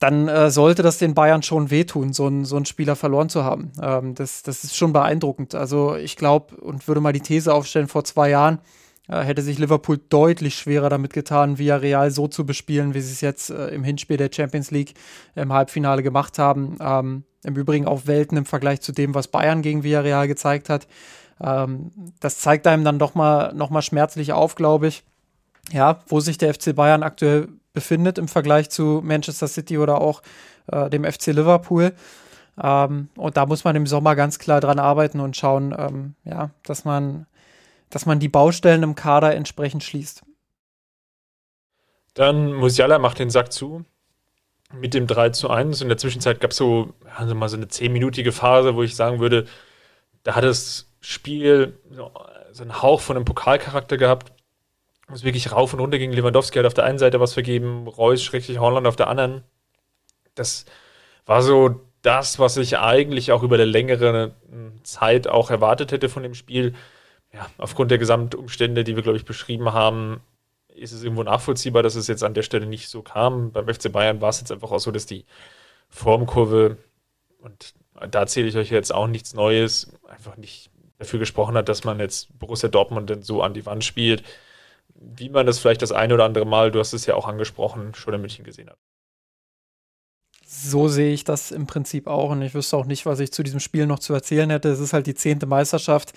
[0.00, 3.44] dann äh, sollte das den Bayern schon wehtun, so, ein, so einen Spieler verloren zu
[3.44, 3.70] haben.
[3.82, 5.54] Ähm, das, das ist schon beeindruckend.
[5.54, 8.60] Also ich glaube und würde mal die These aufstellen, vor zwei Jahren
[9.08, 13.20] äh, hätte sich Liverpool deutlich schwerer damit getan, Villarreal so zu bespielen, wie sie es
[13.20, 14.94] jetzt äh, im Hinspiel der Champions League
[15.34, 16.78] im Halbfinale gemacht haben.
[16.80, 20.86] Ähm, Im Übrigen auch Welten im Vergleich zu dem, was Bayern gegen Villarreal gezeigt hat.
[21.42, 25.04] Ähm, das zeigt einem dann doch mal noch mal schmerzlich auf, glaube ich.
[25.72, 30.22] Ja, wo sich der FC Bayern aktuell befindet im Vergleich zu Manchester City oder auch
[30.66, 31.92] äh, dem FC Liverpool.
[32.62, 36.50] Ähm, und da muss man im Sommer ganz klar dran arbeiten und schauen, ähm, ja,
[36.64, 37.26] dass man,
[37.90, 40.22] dass man die Baustellen im Kader entsprechend schließt.
[42.14, 43.84] Dann Musiala macht den Sack zu
[44.72, 45.80] mit dem 3 zu 1.
[45.80, 49.20] In der Zwischenzeit gab es so, also mal so eine zehnminütige Phase, wo ich sagen
[49.20, 49.46] würde,
[50.22, 52.12] da hat es Spiel so,
[52.60, 54.32] einen Hauch von einem Pokalcharakter gehabt.
[55.08, 58.22] Muss wirklich rauf und runter gegen Lewandowski hat auf der einen Seite was vergeben, Reus,
[58.22, 59.42] Schrecklich Holland auf der anderen.
[60.34, 60.66] Das
[61.26, 64.34] war so das, was ich eigentlich auch über eine längere
[64.82, 66.74] Zeit auch erwartet hätte von dem Spiel.
[67.32, 70.20] ja, aufgrund der Gesamtumstände, die wir, glaube ich, beschrieben haben,
[70.68, 73.52] ist es irgendwo nachvollziehbar, dass es jetzt an der Stelle nicht so kam.
[73.52, 75.24] Beim FC Bayern war es jetzt einfach auch so, dass die
[75.88, 76.78] Formkurve,
[77.38, 77.74] und
[78.10, 80.69] da erzähle ich euch jetzt auch nichts Neues, einfach nicht
[81.00, 84.22] dafür gesprochen hat, dass man jetzt Borussia Dortmund denn so an die Wand spielt,
[84.94, 87.94] wie man das vielleicht das eine oder andere Mal, du hast es ja auch angesprochen,
[87.94, 88.78] schon in München gesehen hat.
[90.46, 93.42] So sehe ich das im Prinzip auch und ich wüsste auch nicht, was ich zu
[93.42, 94.68] diesem Spiel noch zu erzählen hätte.
[94.68, 96.12] Es ist halt die zehnte Meisterschaft.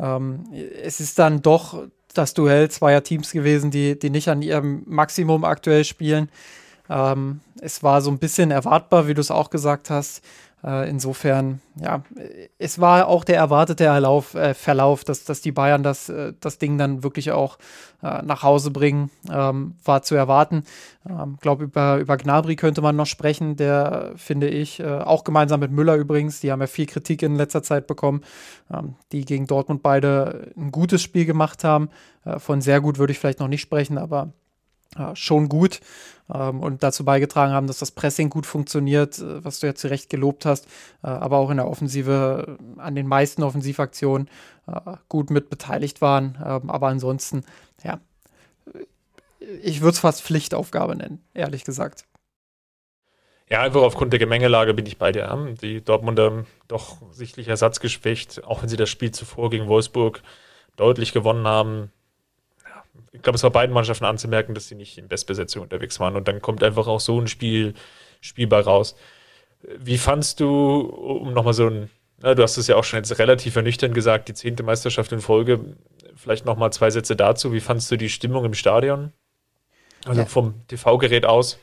[0.00, 0.46] Ähm,
[0.82, 5.44] es ist dann doch das Duell zweier Teams gewesen, die, die nicht an ihrem Maximum
[5.44, 6.28] aktuell spielen.
[6.88, 10.24] Ähm, es war so ein bisschen erwartbar, wie du es auch gesagt hast.
[10.64, 12.02] Äh, insofern, ja,
[12.58, 16.58] es war auch der erwartete Erlauf, äh, Verlauf, dass, dass die Bayern das, äh, das
[16.58, 17.58] Ding dann wirklich auch
[18.02, 20.64] äh, nach Hause bringen, ähm, war zu erwarten.
[21.04, 25.24] Ich ähm, glaube, über, über Gnabry könnte man noch sprechen, der, finde ich, äh, auch
[25.24, 28.22] gemeinsam mit Müller übrigens, die haben ja viel Kritik in letzter Zeit bekommen,
[28.72, 31.90] ähm, die gegen Dortmund beide ein gutes Spiel gemacht haben.
[32.24, 34.32] Äh, von sehr gut würde ich vielleicht noch nicht sprechen, aber
[35.14, 35.80] schon gut
[36.32, 39.88] ähm, und dazu beigetragen haben, dass das Pressing gut funktioniert, äh, was du ja zu
[39.88, 40.66] Recht gelobt hast,
[41.02, 44.28] äh, aber auch in der Offensive äh, an den meisten Offensivaktionen
[45.10, 46.38] gut mit beteiligt waren.
[46.42, 47.44] Ähm, aber ansonsten,
[47.82, 48.00] ja,
[49.62, 52.06] ich würde es fast Pflichtaufgabe nennen, ehrlich gesagt.
[53.50, 55.54] Ja, einfach aufgrund der Gemengelage bin ich bei dir.
[55.60, 60.22] Die Dortmunder doch sichtlich ersatzgeschwächt, auch wenn sie das Spiel zuvor gegen Wolfsburg
[60.76, 61.92] deutlich gewonnen haben
[63.14, 66.16] ich glaube, es war beiden Mannschaften anzumerken, dass sie nicht in Bestbesetzung unterwegs waren.
[66.16, 67.74] Und dann kommt einfach auch so ein Spiel
[68.20, 68.96] spielbar raus.
[69.78, 73.16] Wie fandst du, um nochmal so ein, na, du hast es ja auch schon jetzt
[73.18, 75.76] relativ ernüchternd gesagt, die zehnte Meisterschaft in Folge,
[76.16, 77.52] vielleicht nochmal zwei Sätze dazu.
[77.52, 79.12] Wie fandst du die Stimmung im Stadion?
[80.04, 80.26] Also ja.
[80.26, 81.58] vom TV-Gerät aus?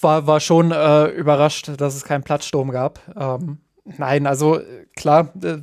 [0.00, 3.00] War, war schon äh, überrascht, dass es keinen Platzsturm gab.
[3.14, 4.60] Ähm, nein, also
[4.96, 5.58] klar, äh,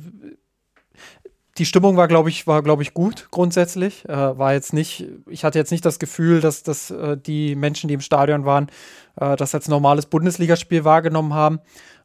[1.58, 4.08] die Stimmung war, glaube ich, war, glaube ich, gut grundsätzlich.
[4.08, 7.88] Äh, war jetzt nicht, ich hatte jetzt nicht das Gefühl, dass, dass äh, die Menschen,
[7.88, 8.68] die im Stadion waren,
[9.16, 11.58] äh, das als normales Bundesligaspiel wahrgenommen haben.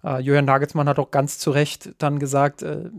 [0.04, 2.90] Äh, Julian Nagelsmann hat auch ganz zu Recht dann gesagt, äh,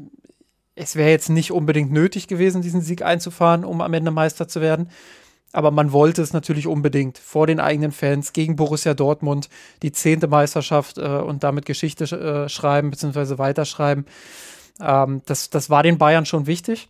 [0.77, 4.61] es wäre jetzt nicht unbedingt nötig gewesen, diesen Sieg einzufahren, um am Ende Meister zu
[4.61, 4.91] werden.
[5.53, 9.49] Aber man wollte es natürlich unbedingt vor den eigenen Fans gegen Borussia Dortmund
[9.83, 13.39] die zehnte Meisterschaft äh, und damit Geschichte schreiben bzw.
[13.39, 14.07] weiterschreiben.
[14.81, 16.89] Ähm, das, das war den Bayern schon wichtig.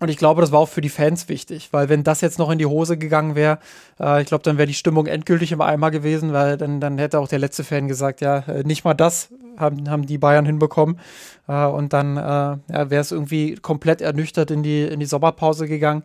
[0.00, 2.50] Und ich glaube, das war auch für die Fans wichtig, weil wenn das jetzt noch
[2.50, 3.58] in die Hose gegangen wäre,
[3.98, 7.18] äh, ich glaube, dann wäre die Stimmung endgültig im Eimer gewesen, weil dann, dann hätte
[7.18, 11.00] auch der letzte Fan gesagt, ja, äh, nicht mal das haben, haben die Bayern hinbekommen.
[11.48, 15.66] Äh, und dann äh, ja, wäre es irgendwie komplett ernüchtert in die, in die Sommerpause
[15.66, 16.04] gegangen.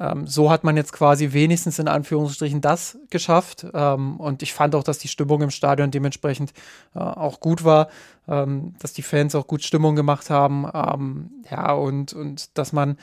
[0.00, 3.66] Ähm, so hat man jetzt quasi wenigstens in Anführungsstrichen das geschafft.
[3.72, 6.52] Ähm, und ich fand auch, dass die Stimmung im Stadion dementsprechend
[6.94, 7.88] äh, auch gut war,
[8.28, 10.66] ähm, dass die Fans auch gut Stimmung gemacht haben.
[10.72, 12.96] Ähm, ja, und, und dass man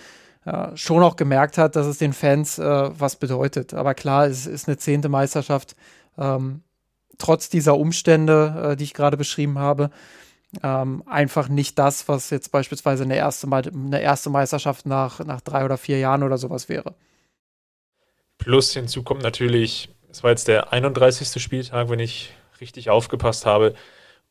[0.45, 3.73] äh, schon auch gemerkt hat, dass es den Fans äh, was bedeutet.
[3.73, 5.75] Aber klar, es ist eine zehnte Meisterschaft.
[6.17, 6.61] Ähm,
[7.17, 9.89] trotz dieser Umstände, äh, die ich gerade beschrieben habe,
[10.63, 15.65] ähm, einfach nicht das, was jetzt beispielsweise eine erste, eine erste Meisterschaft nach, nach drei
[15.65, 16.95] oder vier Jahren oder sowas wäre.
[18.37, 21.41] Plus hinzu kommt natürlich, es war jetzt der 31.
[21.41, 23.73] Spieltag, wenn ich richtig aufgepasst habe.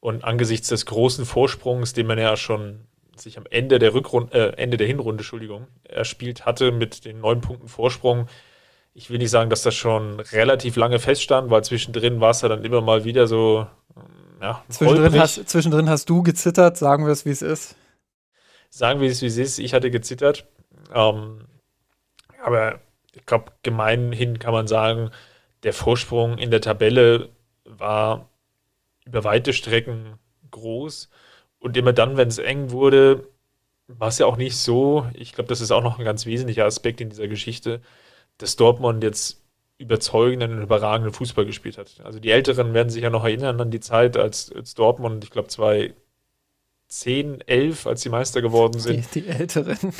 [0.01, 2.81] Und angesichts des großen Vorsprungs, den man ja schon
[3.17, 7.41] sich am Ende der Rückrunde, äh, Ende der Hinrunde, Entschuldigung, erspielt hatte mit den neun
[7.41, 8.29] Punkten Vorsprung.
[8.93, 12.49] Ich will nicht sagen, dass das schon relativ lange feststand, weil zwischendrin war es ja
[12.49, 13.67] dann immer mal wieder so
[14.41, 17.77] ja, zwischendrin, hast, zwischendrin hast du gezittert, sagen wir es, wie es ist.
[18.71, 19.59] Sagen wir es, wie es ist.
[19.59, 20.47] Ich hatte gezittert.
[20.93, 21.47] Ähm,
[22.43, 22.81] aber
[23.15, 25.11] ich glaube, gemeinhin kann man sagen,
[25.63, 27.31] der Vorsprung in der Tabelle
[27.65, 28.29] war
[29.05, 30.19] über weite Strecken
[30.51, 31.09] groß.
[31.59, 33.29] Und immer dann, wenn es eng wurde,
[33.87, 35.07] war es ja auch nicht so.
[35.15, 37.81] Ich glaube, das ist auch noch ein ganz wesentlicher Aspekt in dieser Geschichte,
[38.39, 39.44] dass Dortmund jetzt
[39.85, 42.01] überzeugenden und überragenden Fußball gespielt hat.
[42.03, 45.31] Also die Älteren werden sich ja noch erinnern an die Zeit, als, als Dortmund, ich
[45.31, 45.95] glaube, 2010,
[47.47, 49.15] 11, als sie Meister geworden sind.
[49.15, 49.79] Die, die Älteren.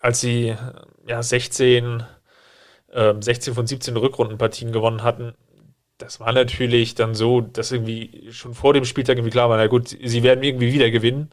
[0.00, 0.54] als sie
[1.06, 2.02] ja 16,
[2.88, 5.34] äh, 16 von 17 Rückrundenpartien gewonnen hatten,
[5.98, 9.66] das war natürlich dann so, dass irgendwie schon vor dem Spieltag irgendwie klar war, na
[9.66, 11.30] gut, sie werden irgendwie wieder gewinnen.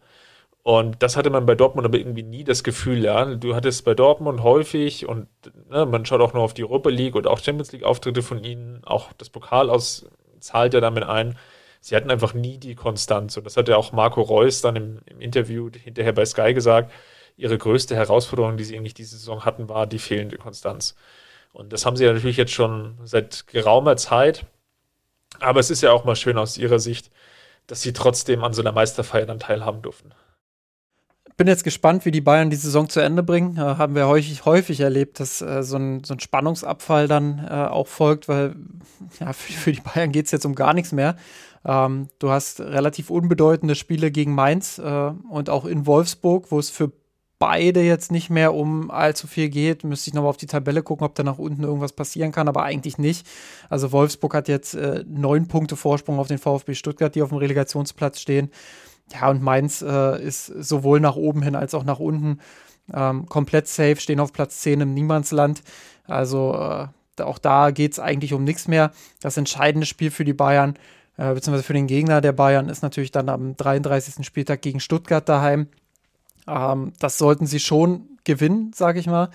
[0.67, 3.23] Und das hatte man bei Dortmund aber irgendwie nie das Gefühl, ja.
[3.35, 5.29] Du hattest bei Dortmund häufig und
[5.69, 8.43] ne, man schaut auch nur auf die Europa League und auch Champions League Auftritte von
[8.43, 10.07] ihnen, auch das Pokal aus
[10.41, 11.37] zahlt ja damit ein.
[11.79, 13.37] Sie hatten einfach nie die Konstanz.
[13.37, 16.91] Und das hat ja auch Marco Reus dann im, im Interview hinterher bei Sky gesagt.
[17.37, 20.95] Ihre größte Herausforderung, die sie eigentlich diese Saison hatten, war die fehlende Konstanz.
[21.53, 24.45] Und das haben sie ja natürlich jetzt schon seit geraumer Zeit.
[25.39, 27.09] Aber es ist ja auch mal schön aus ihrer Sicht,
[27.67, 30.11] dass sie trotzdem an so einer Meisterfeier dann teilhaben durften
[31.37, 33.57] bin jetzt gespannt, wie die Bayern die Saison zu Ende bringen.
[33.57, 37.53] Äh, haben wir häufig, häufig erlebt, dass äh, so, ein, so, ein, Spannungsabfall dann äh,
[37.53, 38.55] auch folgt, weil
[39.19, 41.15] ja, für, für die Bayern geht es jetzt um gar nichts mehr.
[41.63, 46.71] Ähm, du hast relativ unbedeutende Spiele gegen Mainz äh, und auch in Wolfsburg, wo es
[46.71, 46.91] für
[47.39, 49.83] beide jetzt nicht mehr um allzu viel geht.
[49.83, 52.63] Müsste ich nochmal auf die Tabelle gucken, ob da nach unten irgendwas passieren kann, aber
[52.63, 53.27] eigentlich nicht.
[53.69, 57.37] Also Wolfsburg hat jetzt äh, neun Punkte Vorsprung auf den VfB Stuttgart, die auf dem
[57.37, 58.49] Relegationsplatz stehen.
[59.13, 62.39] Ja, und Mainz äh, ist sowohl nach oben hin als auch nach unten
[62.93, 65.61] ähm, komplett safe, stehen auf Platz 10 im Niemandsland.
[66.05, 66.87] Also äh,
[67.21, 68.91] auch da geht es eigentlich um nichts mehr.
[69.21, 70.77] Das entscheidende Spiel für die Bayern,
[71.17, 74.25] äh, beziehungsweise für den Gegner der Bayern, ist natürlich dann am 33.
[74.25, 75.67] Spieltag gegen Stuttgart daheim.
[76.47, 79.29] Ähm, das sollten sie schon gewinnen, sage ich mal,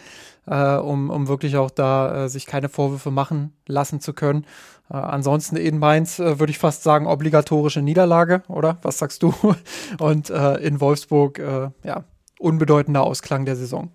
[0.46, 4.46] äh, um, um wirklich auch da äh, sich keine Vorwürfe machen lassen zu können.
[4.88, 8.78] Äh, ansonsten in Mainz äh, würde ich fast sagen obligatorische Niederlage, oder?
[8.82, 9.34] Was sagst du?
[9.98, 12.04] Und äh, in Wolfsburg, äh, ja,
[12.38, 13.90] unbedeutender Ausklang der Saison.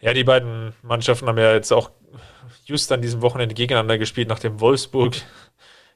[0.00, 1.90] Ja, die beiden Mannschaften haben ja jetzt auch
[2.64, 5.14] just an diesem Wochenende gegeneinander gespielt, nachdem Wolfsburg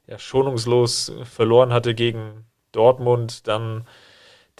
[0.07, 3.85] ja schonungslos verloren hatte gegen Dortmund, dann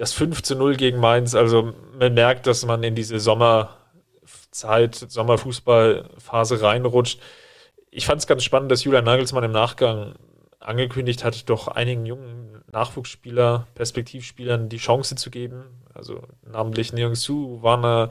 [0.02, 1.36] das 5 zu 0 gegen Mainz.
[1.36, 7.22] Also man merkt, dass man in diese Sommerzeit, Sommerfußballphase reinrutscht.
[7.92, 10.16] Ich fand es ganz spannend, dass Julian Nagelsmann im Nachgang
[10.60, 15.84] angekündigt hat, doch einigen jungen Nachwuchsspieler, Perspektivspielern die Chance zu geben.
[15.94, 18.10] Also namentlich Neong Su, Warner,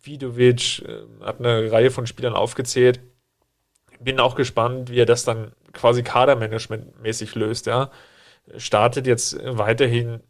[0.00, 3.00] Vidovic, äh, hat eine Reihe von Spielern aufgezählt.
[3.98, 7.66] Bin auch gespannt, wie er das dann quasi kadermanagementmäßig löst.
[7.66, 7.90] Ja.
[8.58, 10.20] Startet jetzt weiterhin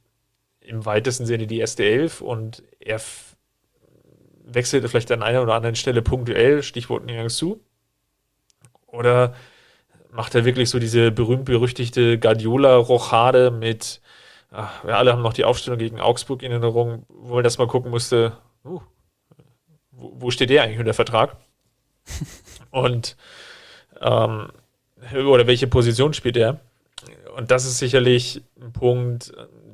[0.65, 3.01] im weitesten Sinne die erste Elf und er
[4.45, 7.61] wechselt vielleicht an einer oder anderen Stelle punktuell, Stichwort Niang Su.
[8.87, 9.35] Oder
[10.11, 14.01] macht er wirklich so diese berühmt-berüchtigte Guardiola-Rochade mit,
[14.51, 17.67] ach, wir alle haben noch die Aufstellung gegen Augsburg in Erinnerung, wo man das mal
[17.67, 18.81] gucken musste, uh,
[19.91, 21.37] wo, wo, steht der eigentlich unter Vertrag?
[22.71, 23.17] und
[24.01, 24.49] ähm,
[25.15, 26.61] oder welche Position spielt er?
[27.37, 29.33] Und das ist sicherlich ein Punkt,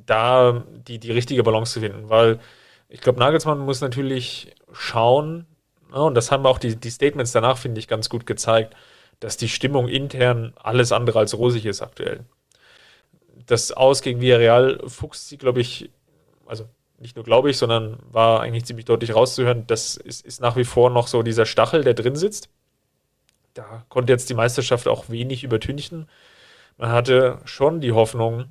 [0.09, 2.40] da die, die richtige Balance zu finden, weil
[2.88, 5.47] ich glaube, Nagelsmann muss natürlich schauen,
[5.92, 8.75] ja, und das haben auch die, die Statements danach, finde ich, ganz gut gezeigt,
[9.21, 12.25] dass die Stimmung intern alles andere als rosig ist aktuell.
[13.47, 15.90] Das Aus gegen Villarreal fuchst sie, glaube ich,
[16.47, 16.68] also
[16.99, 20.64] nicht nur glaube ich, sondern war eigentlich ziemlich deutlich rauszuhören, das ist, ist nach wie
[20.64, 22.49] vor noch so dieser Stachel, der drin sitzt.
[23.55, 26.09] Da konnte jetzt die Meisterschaft auch wenig übertünchen.
[26.77, 28.47] Man hatte schon die Hoffnung,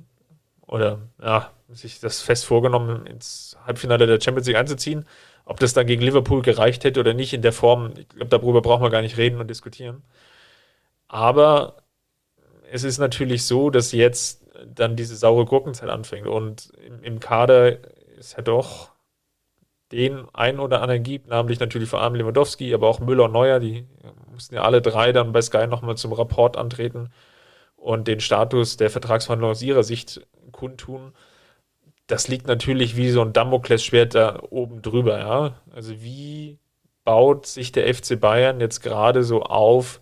[0.68, 5.06] oder ja, sich das fest vorgenommen, ins Halbfinale der Champions League einzuziehen.
[5.44, 8.60] Ob das dann gegen Liverpool gereicht hätte oder nicht in der Form, ich glaube, darüber
[8.60, 10.02] brauchen wir gar nicht reden und diskutieren.
[11.08, 11.76] Aber
[12.70, 16.70] es ist natürlich so, dass jetzt dann diese saure Gurkenzeit anfängt und
[17.02, 17.78] im, Kader
[18.18, 18.90] ist ja doch
[19.90, 23.58] den einen oder anderen gibt, namentlich natürlich vor allem Lewandowski, aber auch Müller und Neuer,
[23.58, 23.86] die
[24.30, 27.10] mussten ja alle drei dann bei Sky nochmal zum Rapport antreten
[27.78, 31.12] und den Status der Vertragsverhandlung aus ihrer Sicht kundtun.
[32.06, 35.60] Das liegt natürlich wie so ein Damoklesschwert da oben drüber, ja.
[35.72, 36.58] Also wie
[37.04, 40.00] baut sich der FC Bayern jetzt gerade so auf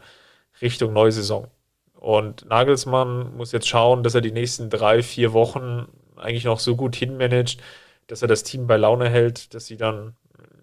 [0.61, 1.49] Richtung neue Saison?
[1.95, 6.77] Und Nagelsmann muss jetzt schauen, dass er die nächsten drei, vier Wochen eigentlich noch so
[6.77, 7.59] gut hinmanagt,
[8.07, 10.17] dass er das Team bei Laune hält, dass sie dann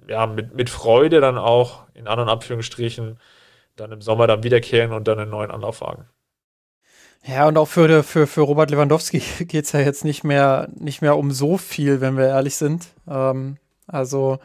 [0.07, 3.19] ja mit, mit Freude dann auch in anderen Abführungsstrichen
[3.75, 6.07] dann im Sommer dann wiederkehren und dann einen neuen Anlauf wagen.
[7.25, 11.01] Ja, und auch für, für, für Robert Lewandowski geht es ja jetzt nicht mehr, nicht
[11.01, 12.87] mehr um so viel, wenn wir ehrlich sind.
[13.07, 13.57] Ähm,
[13.87, 14.39] also,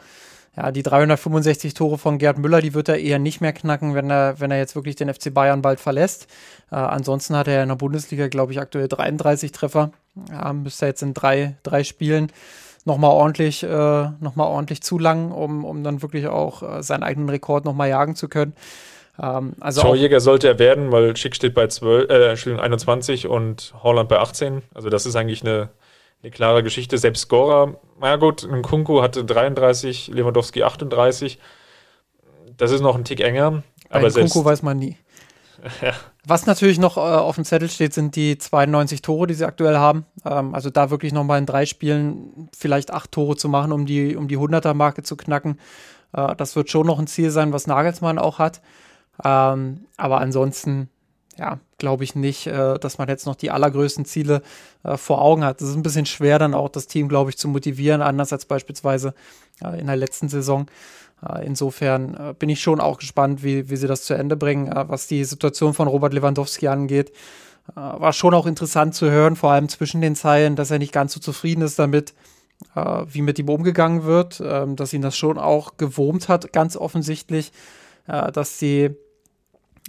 [0.55, 4.09] ja, die 365 Tore von Gerd Müller, die wird er eher nicht mehr knacken, wenn
[4.09, 6.27] er, wenn er jetzt wirklich den FC Bayern bald verlässt.
[6.71, 9.91] Äh, ansonsten hat er in der Bundesliga, glaube ich, aktuell 33 Treffer.
[10.29, 12.31] Ja, müsste jetzt in drei, drei Spielen
[12.85, 17.65] nochmal ordentlich, äh, noch ordentlich zulangen, um, um dann wirklich auch äh, seinen eigenen Rekord
[17.65, 18.53] nochmal jagen zu können.
[19.21, 23.73] Ähm, also Torjäger sollte er werden, weil Schick steht bei 12, äh, Entschuldigung, 21 und
[23.83, 24.61] Holland bei 18.
[24.73, 25.69] Also das ist eigentlich eine,
[26.23, 26.97] eine klare Geschichte.
[26.97, 31.39] Selbst Scorer, na gut, Nkunku hatte 33, Lewandowski 38.
[32.57, 33.63] Das ist noch ein Tick enger.
[33.89, 34.97] Bei aber Nkunku weiß man nie.
[35.81, 35.93] ja.
[36.25, 39.77] Was natürlich noch äh, auf dem Zettel steht, sind die 92 Tore, die sie aktuell
[39.77, 40.05] haben.
[40.25, 44.15] Ähm, also da wirklich nochmal in drei Spielen vielleicht acht Tore zu machen, um die,
[44.15, 45.59] um die 100er-Marke zu knacken.
[46.13, 48.61] Äh, das wird schon noch ein Ziel sein, was Nagelsmann auch hat.
[49.23, 50.89] Ähm, aber ansonsten,
[51.37, 54.41] ja, glaube ich nicht, äh, dass man jetzt noch die allergrößten Ziele
[54.83, 55.61] äh, vor Augen hat.
[55.61, 58.45] Es ist ein bisschen schwer, dann auch das Team, glaube ich, zu motivieren, anders als
[58.45, 59.13] beispielsweise
[59.63, 60.67] äh, in der letzten Saison.
[61.27, 64.71] Äh, insofern äh, bin ich schon auch gespannt, wie, wie sie das zu Ende bringen.
[64.71, 67.11] Äh, was die Situation von Robert Lewandowski angeht,
[67.75, 71.13] war schon auch interessant zu hören, vor allem zwischen den Zeilen, dass er nicht ganz
[71.13, 72.15] so zufrieden ist damit,
[73.05, 77.51] wie mit ihm umgegangen wird, äh, dass ihn das schon auch gewurmt hat, ganz offensichtlich,
[78.07, 78.89] dass die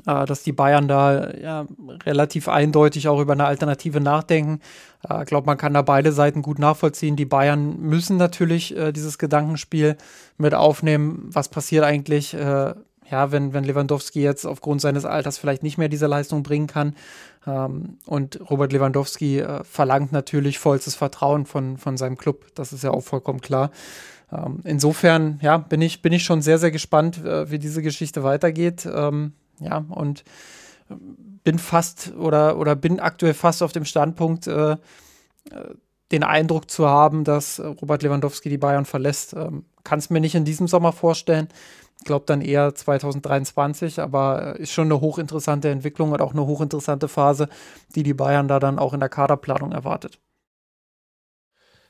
[0.07, 1.66] äh, dass die Bayern da ja,
[2.05, 4.61] relativ eindeutig auch über eine Alternative nachdenken.
[5.05, 7.16] Ich äh, glaube, man kann da beide Seiten gut nachvollziehen.
[7.16, 9.96] Die Bayern müssen natürlich äh, dieses Gedankenspiel
[10.36, 11.28] mit aufnehmen.
[11.32, 12.74] Was passiert eigentlich, äh,
[13.11, 16.94] ja, wenn, wenn Lewandowski jetzt aufgrund seines Alters vielleicht nicht mehr diese Leistung bringen kann?
[17.46, 22.46] Ähm, und Robert Lewandowski äh, verlangt natürlich vollstes Vertrauen von, von seinem Club.
[22.55, 23.70] Das ist ja auch vollkommen klar.
[24.32, 28.22] Ähm, insofern, ja, bin ich, bin ich schon sehr, sehr gespannt, äh, wie diese Geschichte
[28.22, 28.86] weitergeht.
[28.92, 30.24] Ähm, ja, und
[30.90, 30.94] äh,
[31.44, 34.76] bin fast oder, oder bin aktuell fast auf dem Standpunkt, äh, äh
[36.11, 39.32] den Eindruck zu haben, dass Robert Lewandowski die Bayern verlässt.
[39.32, 41.46] Ähm, Kann es mir nicht in diesem Sommer vorstellen.
[42.00, 47.08] Ich glaube dann eher 2023, aber ist schon eine hochinteressante Entwicklung und auch eine hochinteressante
[47.08, 47.48] Phase,
[47.94, 50.18] die die Bayern da dann auch in der Kaderplanung erwartet.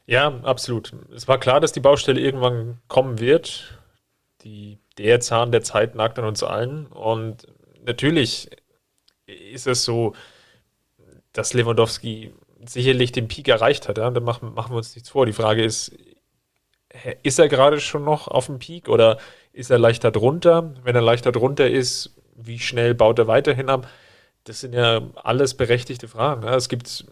[0.06, 0.92] Ja, absolut.
[1.14, 3.78] Es war klar, dass die Baustelle irgendwann kommen wird.
[4.42, 6.86] Die, der Zahn der Zeit nagt an uns allen.
[6.86, 7.46] Und
[7.84, 8.50] natürlich
[9.26, 10.14] ist es so,
[11.32, 12.32] dass Lewandowski
[12.66, 13.98] sicherlich den Peak erreicht hat.
[13.98, 14.10] Ja?
[14.10, 15.26] Da machen, machen wir uns nichts vor.
[15.26, 15.92] Die Frage ist,
[17.22, 19.18] ist er gerade schon noch auf dem Peak oder
[19.52, 20.74] ist er leichter drunter?
[20.82, 23.88] Wenn er leichter drunter ist, wie schnell baut er weiterhin ab?
[24.44, 26.42] Das sind ja alles berechtigte Fragen.
[26.42, 26.54] Ja?
[26.56, 27.04] Es gibt,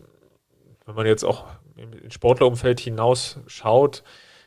[0.87, 1.47] wenn man jetzt auch
[1.77, 4.03] im Sportlerumfeld hinaus schaut,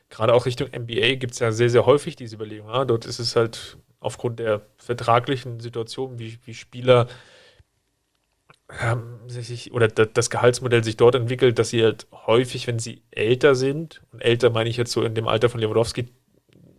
[0.10, 2.70] gerade auch Richtung NBA gibt es ja sehr, sehr häufig diese Überlegung.
[2.70, 2.86] Ja?
[2.86, 7.08] Dort ist es halt aufgrund der vertraglichen Situation, wie, wie Spieler
[8.82, 13.56] ähm, sich oder das Gehaltsmodell sich dort entwickelt, dass sie halt häufig, wenn sie älter
[13.56, 16.10] sind, und älter meine ich jetzt so in dem Alter von Lewandowski,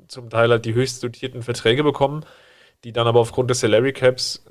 [0.08, 2.26] zum Teil halt die höchst dotierten Verträge bekommen,
[2.84, 4.50] die dann aber aufgrund des Salary Caps äh,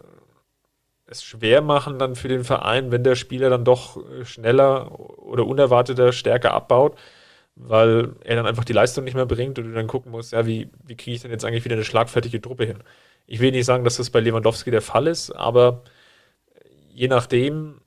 [1.07, 5.45] es schwer machen dann für den Verein, wenn der Spieler dann doch äh, schneller oder
[5.45, 6.97] unerwarteter stärker abbaut
[7.55, 10.45] weil er dann einfach die Leistung nicht mehr bringt und du dann gucken musst, ja,
[10.45, 12.79] wie, wie kriege ich denn jetzt eigentlich wieder eine schlagfertige Truppe hin?
[13.27, 15.83] Ich will nicht sagen, dass das bei Lewandowski der Fall ist, aber
[16.89, 17.81] je nachdem,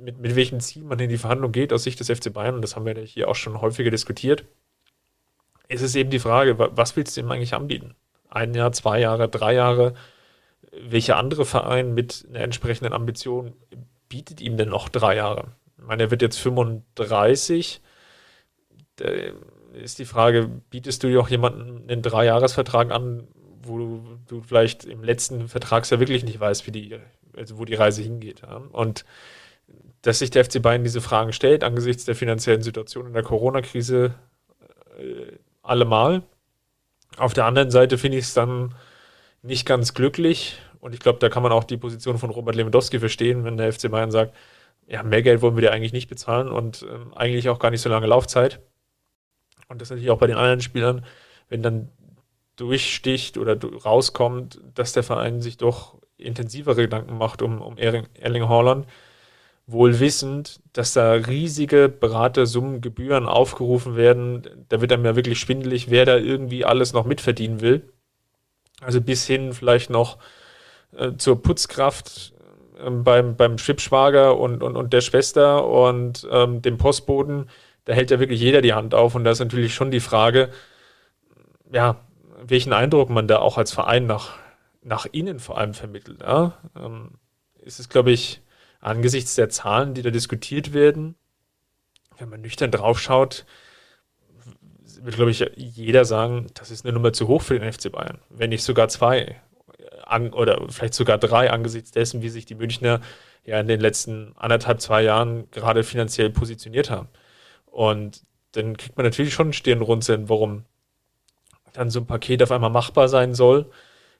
[0.00, 2.62] mit, mit welchem Ziel man in die Verhandlung geht aus Sicht des FC Bayern, und
[2.62, 4.44] das haben wir hier auch schon häufiger diskutiert,
[5.68, 7.94] ist es eben die Frage, was willst du ihm eigentlich anbieten?
[8.28, 9.94] Ein Jahr, zwei Jahre, drei Jahre?
[10.72, 13.54] Welcher andere Verein mit einer entsprechenden Ambition
[14.08, 15.52] bietet ihm denn noch drei Jahre?
[15.78, 17.89] Ich meine, er wird jetzt 35 äh,
[19.72, 23.26] ist die Frage, bietest du auch jemanden einen Dreijahresvertrag an,
[23.62, 26.98] wo du, du, vielleicht im letzten Vertragsjahr wirklich nicht weißt, wie die,
[27.36, 28.42] also wo die Reise hingeht.
[28.42, 28.62] Ja?
[28.72, 29.04] Und
[30.02, 34.14] dass sich der FC Bayern diese Fragen stellt, angesichts der finanziellen Situation in der Corona-Krise
[34.98, 35.32] äh,
[35.62, 36.22] allemal.
[37.18, 38.74] Auf der anderen Seite finde ich es dann
[39.42, 40.58] nicht ganz glücklich.
[40.80, 43.72] Und ich glaube, da kann man auch die Position von Robert Lewandowski verstehen, wenn der
[43.72, 44.34] FC Bayern sagt,
[44.86, 47.82] ja, mehr Geld wollen wir dir eigentlich nicht bezahlen und ähm, eigentlich auch gar nicht
[47.82, 48.60] so lange Laufzeit.
[49.70, 51.04] Und das natürlich auch bei den anderen Spielern,
[51.48, 51.88] wenn dann
[52.56, 58.48] durchsticht oder rauskommt, dass der Verein sich doch intensivere Gedanken macht um, um Erling, Erling
[58.48, 58.86] Haaland,
[59.66, 64.66] wohl wissend, dass da riesige Beratersummen, Gebühren aufgerufen werden.
[64.68, 67.88] Da wird einem ja wirklich schwindelig, wer da irgendwie alles noch mitverdienen will.
[68.80, 70.18] Also bis hin vielleicht noch
[70.96, 72.34] äh, zur Putzkraft
[72.84, 77.46] äh, beim, beim Schwibschwager und, und, und der Schwester und ähm, dem Postboten
[77.84, 80.50] da hält ja wirklich jeder die Hand auf und da ist natürlich schon die Frage,
[81.72, 82.00] ja,
[82.42, 84.34] welchen Eindruck man da auch als Verein nach,
[84.82, 86.20] nach innen vor allem vermittelt.
[86.22, 86.58] Ja?
[86.76, 87.12] Ähm,
[87.58, 88.42] ist es, glaube ich,
[88.80, 91.14] angesichts der Zahlen, die da diskutiert werden,
[92.18, 93.44] wenn man nüchtern draufschaut,
[95.02, 98.18] wird, glaube ich, jeder sagen, das ist eine Nummer zu hoch für den FC Bayern.
[98.28, 99.40] Wenn nicht sogar zwei
[100.04, 103.00] an, oder vielleicht sogar drei angesichts dessen, wie sich die Münchner
[103.44, 107.08] ja in den letzten anderthalb, zwei Jahren gerade finanziell positioniert haben.
[107.70, 110.64] Und dann kriegt man natürlich schon Stirnrunzeln, warum
[111.72, 113.70] dann so ein Paket auf einmal machbar sein soll,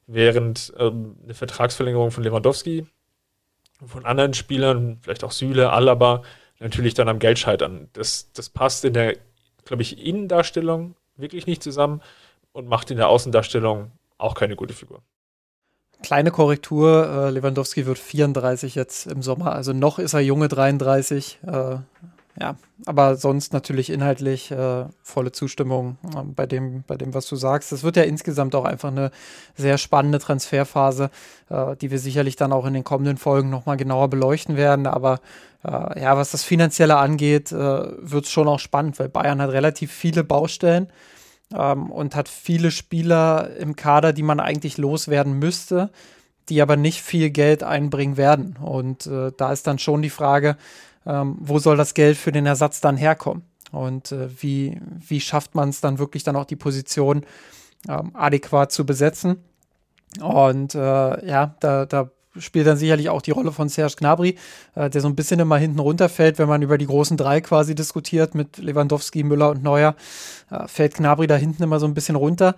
[0.06, 2.86] während ähm, eine Vertragsverlängerung von Lewandowski,
[3.84, 6.22] von anderen Spielern, vielleicht auch Süle, Alaba,
[6.58, 7.88] natürlich dann am Geld scheitern.
[7.92, 9.16] Das, das passt in der,
[9.64, 12.02] glaube ich, Innendarstellung wirklich nicht zusammen
[12.52, 15.02] und macht in der Außendarstellung auch keine gute Figur.
[16.02, 21.40] Kleine Korrektur, äh, Lewandowski wird 34 jetzt im Sommer, also noch ist er junge 33.
[21.46, 21.76] Äh,
[22.40, 27.36] ja, aber sonst natürlich inhaltlich äh, volle Zustimmung äh, bei, dem, bei dem, was du
[27.36, 27.70] sagst.
[27.70, 29.10] Es wird ja insgesamt auch einfach eine
[29.56, 31.10] sehr spannende Transferphase,
[31.50, 34.86] äh, die wir sicherlich dann auch in den kommenden Folgen nochmal genauer beleuchten werden.
[34.86, 35.20] Aber
[35.64, 39.50] äh, ja, was das Finanzielle angeht, äh, wird es schon auch spannend, weil Bayern hat
[39.50, 40.90] relativ viele Baustellen
[41.54, 45.90] ähm, und hat viele Spieler im Kader, die man eigentlich loswerden müsste,
[46.48, 48.56] die aber nicht viel Geld einbringen werden.
[48.62, 50.56] Und äh, da ist dann schon die Frage,
[51.06, 53.42] ähm, wo soll das Geld für den Ersatz dann herkommen?
[53.72, 57.24] Und äh, wie, wie schafft man es dann wirklich dann auch die Position
[57.88, 59.36] ähm, adäquat zu besetzen?
[60.20, 64.36] Und äh, ja, da, da spielt dann sicherlich auch die Rolle von Serge Gnabry,
[64.74, 67.74] äh, der so ein bisschen immer hinten runterfällt, wenn man über die großen drei quasi
[67.74, 69.94] diskutiert mit Lewandowski, Müller und Neuer,
[70.50, 72.54] äh, fällt Gnabry da hinten immer so ein bisschen runter.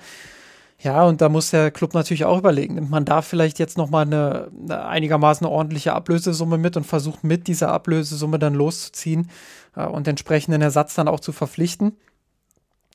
[0.82, 4.04] Ja, und da muss der Club natürlich auch überlegen, nimmt man da vielleicht jetzt nochmal
[4.04, 9.30] eine, eine einigermaßen ordentliche Ablösesumme mit und versucht mit dieser Ablösesumme dann loszuziehen
[9.76, 11.96] äh, und entsprechenden Ersatz dann auch zu verpflichten.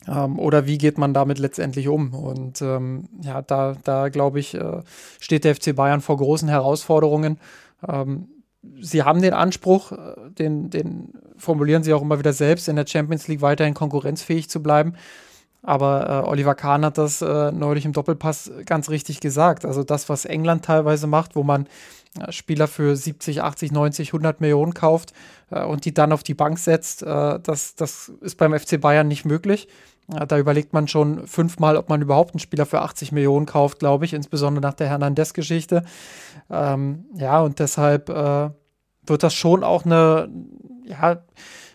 [0.06, 2.14] Ähm, oder wie geht man damit letztendlich um?
[2.14, 4.82] Und ähm, ja, da, da glaube ich, äh,
[5.22, 7.40] steht der FC Bayern vor großen Herausforderungen.
[7.88, 8.28] Ähm,
[8.82, 12.88] sie haben den Anspruch, äh, den, den formulieren sie auch immer wieder selbst, in der
[12.88, 14.96] Champions League weiterhin konkurrenzfähig zu bleiben.
[15.64, 19.66] Aber äh, Oliver Kahn hat das äh, neulich im Doppelpass ganz richtig gesagt.
[19.66, 21.68] Also das, was England teilweise macht, wo man
[22.20, 25.14] äh, Spieler für 70, 80, 90, 100 Millionen kauft
[25.52, 29.08] äh, und die dann auf die Bank setzt, äh, das, das ist beim FC Bayern
[29.08, 29.68] nicht möglich.
[30.08, 34.06] Da überlegt man schon fünfmal, ob man überhaupt einen Spieler für 80 Millionen kauft, glaube
[34.06, 35.84] ich, insbesondere nach der Hernandez-Geschichte.
[36.50, 38.50] Ähm, ja, und deshalb äh,
[39.06, 40.30] wird das schon auch eine,
[40.86, 41.22] ja,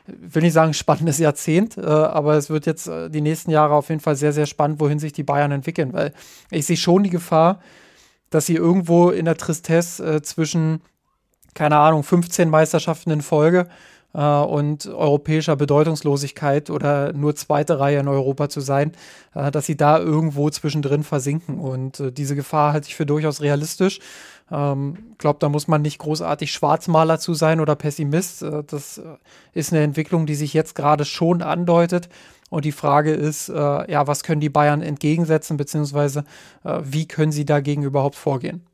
[0.06, 3.88] will nicht sagen spannendes Jahrzehnt, äh, aber es wird jetzt äh, die nächsten Jahre auf
[3.88, 6.12] jeden Fall sehr, sehr spannend, wohin sich die Bayern entwickeln, weil
[6.50, 7.60] ich sehe schon die Gefahr,
[8.30, 10.80] dass sie irgendwo in der Tristesse äh, zwischen,
[11.54, 13.68] keine Ahnung, 15 Meisterschaften in Folge
[14.14, 18.92] äh, und europäischer Bedeutungslosigkeit oder nur zweite Reihe in Europa zu sein,
[19.34, 21.58] äh, dass sie da irgendwo zwischendrin versinken.
[21.58, 24.00] Und äh, diese Gefahr halte ich für durchaus realistisch.
[24.50, 28.42] Ähm, glaube, da muss man nicht großartig Schwarzmaler zu sein oder Pessimist.
[28.42, 29.16] Äh, das äh,
[29.54, 32.08] ist eine Entwicklung, die sich jetzt gerade schon andeutet.
[32.50, 33.54] Und die Frage ist, äh,
[33.90, 36.24] ja, was können die Bayern entgegensetzen, beziehungsweise
[36.64, 38.66] wie können sie dagegen überhaupt vorgehen?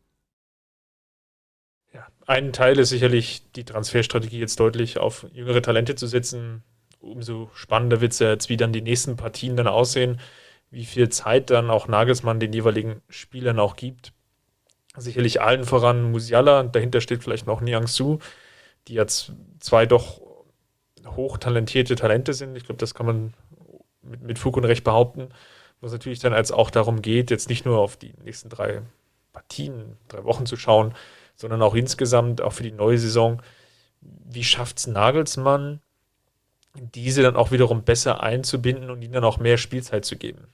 [2.28, 6.62] Ein Teil ist sicherlich die Transferstrategie jetzt deutlich auf jüngere Talente zu setzen.
[7.00, 10.20] Umso spannender wird es ja jetzt, wie dann die nächsten Partien dann aussehen,
[10.70, 14.12] wie viel Zeit dann auch Nagelsmann den jeweiligen Spielern auch gibt.
[14.98, 18.18] Sicherlich allen voran Musiala, dahinter steht vielleicht noch Niang Su,
[18.88, 20.20] die jetzt zwei doch
[21.06, 22.56] hochtalentierte Talente sind.
[22.56, 23.34] Ich glaube, das kann man
[24.02, 25.28] mit, mit Fug und Recht behaupten.
[25.80, 28.82] Was natürlich dann als auch darum geht, jetzt nicht nur auf die nächsten drei
[29.32, 30.94] Partien, drei Wochen zu schauen,
[31.36, 33.40] sondern auch insgesamt, auch für die neue Saison.
[34.00, 35.80] Wie schafft es Nagelsmann,
[36.74, 40.48] diese dann auch wiederum besser einzubinden und ihnen dann auch mehr Spielzeit zu geben?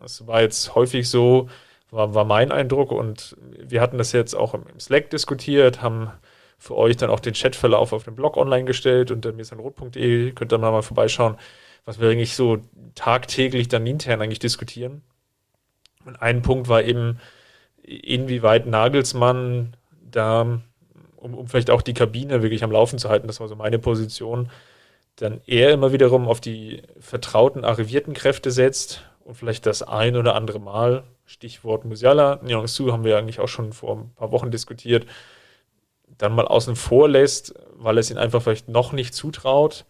[0.00, 1.48] Das war jetzt häufig so,
[1.90, 6.10] war, war mein Eindruck und wir hatten das jetzt auch im Slack diskutiert, haben
[6.58, 10.58] für euch dann auch den Chatverlauf auf dem Blog online gestellt unter mirsanrot.de, könnt ihr
[10.58, 11.36] mal vorbeischauen,
[11.84, 12.58] was wir eigentlich so
[12.94, 15.02] tagtäglich dann intern eigentlich diskutieren.
[16.04, 17.18] Und ein Punkt war eben,
[17.88, 20.60] inwieweit Nagelsmann da,
[21.16, 23.78] um, um vielleicht auch die Kabine wirklich am Laufen zu halten, das war so meine
[23.78, 24.50] Position,
[25.16, 30.34] dann eher immer wiederum auf die vertrauten, arrivierten Kräfte setzt und vielleicht das ein oder
[30.34, 35.06] andere Mal, Stichwort Musiala, Nyongsu haben wir eigentlich auch schon vor ein paar Wochen diskutiert,
[36.16, 39.84] dann mal außen vor lässt, weil es ihn einfach vielleicht noch nicht zutraut,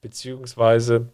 [0.00, 1.08] beziehungsweise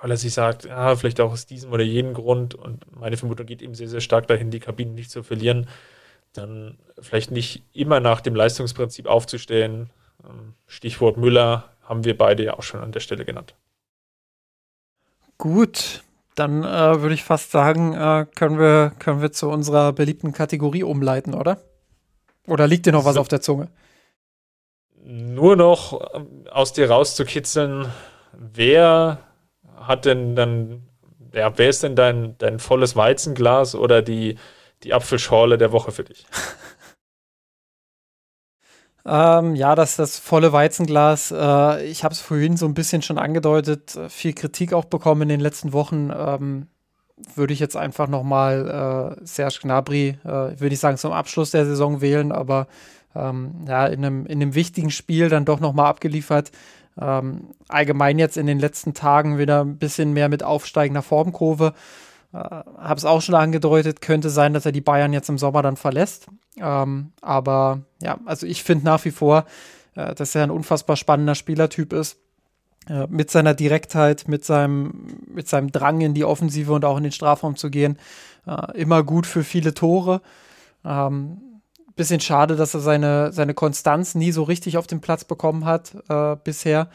[0.00, 3.46] weil er sich sagt, ja, vielleicht auch aus diesem oder jenem Grund und meine Vermutung
[3.46, 5.68] geht eben sehr, sehr stark dahin, die Kabine nicht zu verlieren,
[6.32, 9.90] dann vielleicht nicht immer nach dem Leistungsprinzip aufzustellen.
[10.22, 13.54] Ähm, Stichwort Müller haben wir beide ja auch schon an der Stelle genannt.
[15.38, 16.04] Gut,
[16.36, 20.84] dann äh, würde ich fast sagen, äh, können, wir, können wir zu unserer beliebten Kategorie
[20.84, 21.58] umleiten, oder?
[22.46, 23.68] Oder liegt dir noch was so, auf der Zunge?
[25.02, 27.86] Nur noch ähm, aus dir rauszukitzeln,
[28.32, 29.18] wer
[29.76, 30.86] hat denn dann,
[31.32, 34.36] ja, wer ist denn dein, dein volles Weizenglas oder die
[34.82, 36.26] die Apfelschorle der Woche für dich?
[39.06, 41.30] Ähm, ja, das das volle Weizenglas.
[41.30, 45.22] Äh, ich habe es vorhin so ein bisschen schon angedeutet, äh, viel Kritik auch bekommen
[45.22, 46.10] in den letzten Wochen.
[46.16, 46.66] Ähm,
[47.34, 51.64] würde ich jetzt einfach nochmal äh, Serge Gnabry, äh, würde ich sagen, zum Abschluss der
[51.64, 52.66] Saison wählen, aber
[53.14, 56.50] ähm, ja, in einem, in einem wichtigen Spiel dann doch nochmal abgeliefert.
[57.00, 61.74] Ähm, allgemein jetzt in den letzten Tagen wieder ein bisschen mehr mit aufsteigender Formkurve.
[62.32, 65.62] Äh, Habe es auch schon angedeutet, könnte sein, dass er die Bayern jetzt im Sommer
[65.62, 66.28] dann verlässt.
[66.58, 69.44] Ähm, aber ja, also ich finde nach wie vor,
[69.94, 72.18] äh, dass er ein unfassbar spannender Spielertyp ist.
[72.88, 77.02] Äh, mit seiner Direktheit, mit seinem, mit seinem Drang in die Offensive und auch in
[77.02, 77.98] den Strafraum zu gehen.
[78.46, 80.22] Äh, immer gut für viele Tore.
[80.84, 81.38] Ähm,
[81.96, 85.96] bisschen schade, dass er seine, seine Konstanz nie so richtig auf den Platz bekommen hat
[86.08, 86.88] äh, bisher.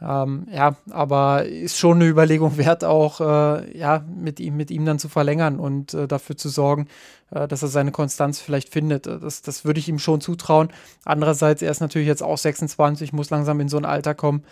[0.00, 4.84] Ähm, ja, aber ist schon eine Überlegung wert, auch äh, ja, mit ihm, mit ihm
[4.84, 6.86] dann zu verlängern und äh, dafür zu sorgen,
[7.30, 9.06] äh, dass er seine Konstanz vielleicht findet.
[9.08, 10.68] Äh, das, das würde ich ihm schon zutrauen.
[11.04, 14.44] Andererseits, er ist natürlich jetzt auch 26, muss langsam in so ein Alter kommen,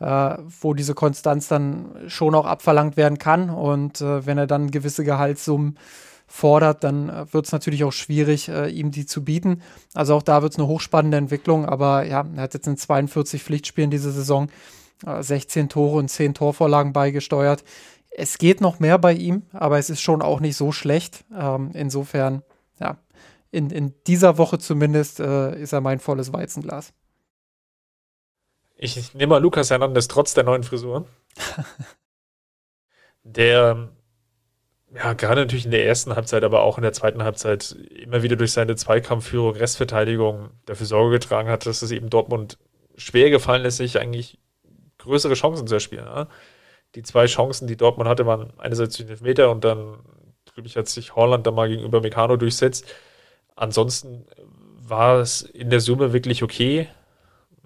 [0.00, 3.48] äh, wo diese Konstanz dann schon auch abverlangt werden kann.
[3.48, 5.78] Und äh, wenn er dann gewisse Gehaltssummen
[6.26, 9.62] fordert, dann wird es natürlich auch schwierig, äh, ihm die zu bieten.
[9.94, 13.42] Also auch da wird es eine hochspannende Entwicklung, aber ja, er hat jetzt in 42
[13.42, 14.48] Pflichtspielen diese Saison
[15.04, 17.64] 16 äh, Tore und 10 Torvorlagen beigesteuert.
[18.10, 21.24] Es geht noch mehr bei ihm, aber es ist schon auch nicht so schlecht.
[21.36, 22.42] Ähm, insofern,
[22.80, 22.98] ja,
[23.50, 26.92] in, in dieser Woche zumindest äh, ist er mein volles Weizenglas.
[28.76, 31.06] Ich nehme mal Lukas Hernandez trotz der neuen Frisur.
[33.22, 33.90] der
[34.94, 38.36] ja, gerade natürlich in der ersten Halbzeit, aber auch in der zweiten Halbzeit immer wieder
[38.36, 42.58] durch seine Zweikampfführung, Restverteidigung dafür Sorge getragen hat, dass es eben Dortmund
[42.96, 44.38] schwer gefallen ist, sich eigentlich
[45.00, 46.04] größere Chancen zu erspielen.
[46.04, 46.28] Ja?
[46.94, 49.98] Die zwei Chancen, die Dortmund hatte, waren einerseits den Meter und dann,
[50.52, 52.86] glaube ich, hat sich Holland da mal gegenüber Meccano durchsetzt.
[53.54, 54.26] Ansonsten
[54.76, 56.88] war es in der Summe wirklich okay.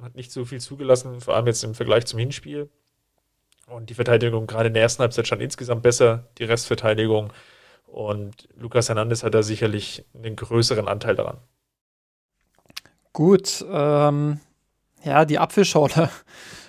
[0.02, 2.68] Hat nicht so viel zugelassen, vor allem jetzt im Vergleich zum Hinspiel.
[3.66, 7.32] Und die Verteidigung gerade in der ersten Halbzeit stand insgesamt besser, die Restverteidigung.
[7.86, 11.38] Und Lukas Hernandez hat da sicherlich einen größeren Anteil daran.
[13.12, 14.40] Gut, ähm,
[15.04, 16.10] ja, die Apfelschorle.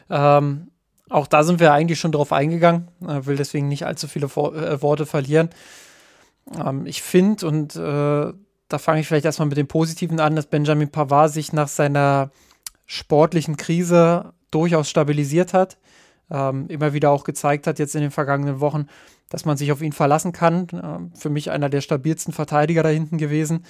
[0.09, 0.71] Ähm,
[1.09, 4.55] auch da sind wir eigentlich schon drauf eingegangen, äh, will deswegen nicht allzu viele Vor
[4.55, 5.49] äh, Worte verlieren.
[6.53, 8.33] Ähm, ich finde, und äh,
[8.67, 12.31] da fange ich vielleicht erstmal mit dem Positiven an, dass Benjamin Pavard sich nach seiner
[12.85, 15.77] sportlichen Krise durchaus stabilisiert hat.
[16.31, 18.87] Ähm, immer wieder auch gezeigt hat, jetzt in den vergangenen Wochen,
[19.29, 20.67] dass man sich auf ihn verlassen kann.
[20.69, 23.63] Äh, für mich einer der stabilsten Verteidiger da hinten gewesen.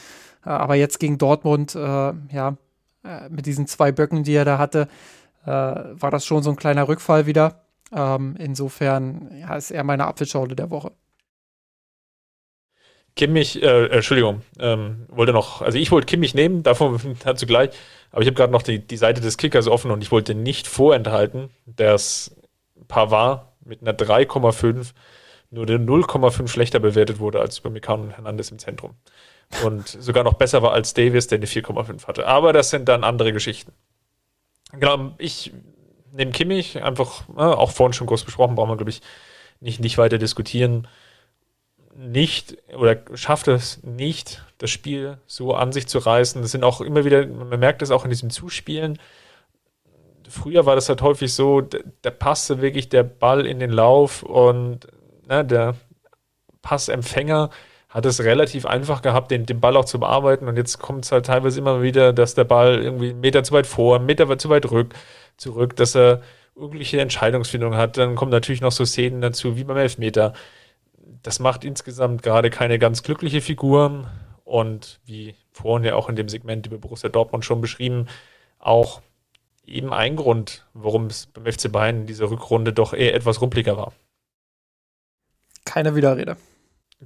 [0.45, 2.57] Äh, aber jetzt gegen Dortmund, äh, ja,
[3.03, 4.88] äh, mit diesen zwei Böcken, die er da hatte,
[5.52, 7.66] war das schon so ein kleiner Rückfall wieder.
[7.93, 10.91] Ähm, insofern ja, ist er meine Apfelschorle der Woche.
[13.16, 17.70] Kimmich, äh, Entschuldigung, ähm, wollte noch, also ich wollte Kimmich nehmen, davon dazu gleich,
[18.12, 20.68] aber ich habe gerade noch die, die Seite des Kickers offen und ich wollte nicht
[20.68, 22.36] vorenthalten, dass
[22.89, 24.91] Pavard mit einer 3,5
[25.50, 28.96] nur der 0,5 schlechter bewertet wurde als bei Mekan und Hernandez im Zentrum.
[29.64, 32.28] Und sogar noch besser war als Davis, der eine 4,5 hatte.
[32.28, 33.72] Aber das sind dann andere Geschichten.
[34.72, 35.53] Genau, ich
[36.11, 39.01] nehme Kimmich, einfach, äh, auch vorhin schon groß besprochen, brauchen wir, glaube ich,
[39.59, 40.88] nicht, nicht weiter diskutieren.
[41.97, 46.41] Nicht oder schafft es nicht, das Spiel so an sich zu reißen.
[46.41, 48.99] Das sind auch immer wieder, man merkt es auch in diesem Zuspielen.
[50.28, 54.88] Früher war das halt häufig so, da passte wirklich der Ball in den Lauf und
[55.28, 55.76] ne, der
[56.61, 57.49] Passempfänger
[57.96, 60.50] hat es relativ einfach gehabt, den, den Ball auch zu bearbeiten.
[60.50, 63.54] Und jetzt kommt es halt teilweise immer wieder, dass der Ball irgendwie einen Meter zu
[63.54, 64.93] weit vor, einen Meter zu weit rück,
[65.38, 66.22] zurück, dass er
[66.58, 67.96] irgendwelche Entscheidungsfindung hat.
[67.96, 70.34] Dann kommen natürlich noch so Szenen dazu, wie beim Elfmeter.
[71.24, 74.12] Das macht insgesamt gerade keine ganz glückliche Figur.
[74.43, 78.08] Und wie vorhin ja auch in dem Segment über Borussia Dortmund schon beschrieben,
[78.60, 79.02] auch
[79.66, 83.78] eben ein Grund, warum es beim FC Bayern in dieser Rückrunde doch eher etwas rumpliger
[83.78, 83.93] war.
[85.64, 86.36] Keine Widerrede.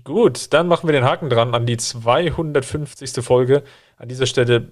[0.03, 3.23] Gut, dann machen wir den Haken dran an die 250.
[3.23, 3.63] Folge.
[3.97, 4.69] An dieser Stelle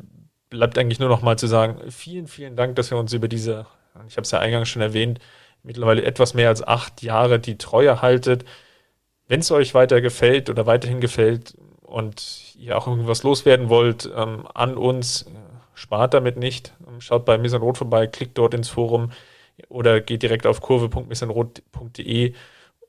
[0.49, 3.65] bleibt eigentlich nur noch mal zu sagen, vielen, vielen Dank, dass ihr uns über diese,
[4.07, 5.19] ich habe es ja eingangs schon erwähnt,
[5.63, 8.45] mittlerweile etwas mehr als acht Jahre die Treue haltet.
[9.27, 14.47] Wenn es euch weiter gefällt oder weiterhin gefällt und ihr auch irgendwas loswerden wollt ähm,
[14.53, 15.25] an uns,
[15.73, 16.73] spart damit nicht.
[16.99, 19.11] Schaut bei Missanrot vorbei, klickt dort ins Forum
[19.69, 22.33] oder geht direkt auf kurve.missanrot.de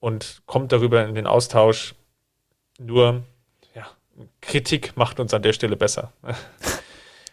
[0.01, 1.95] und kommt darüber in den Austausch.
[2.79, 3.23] Nur,
[3.75, 3.87] ja,
[4.41, 6.13] Kritik macht uns an der Stelle besser.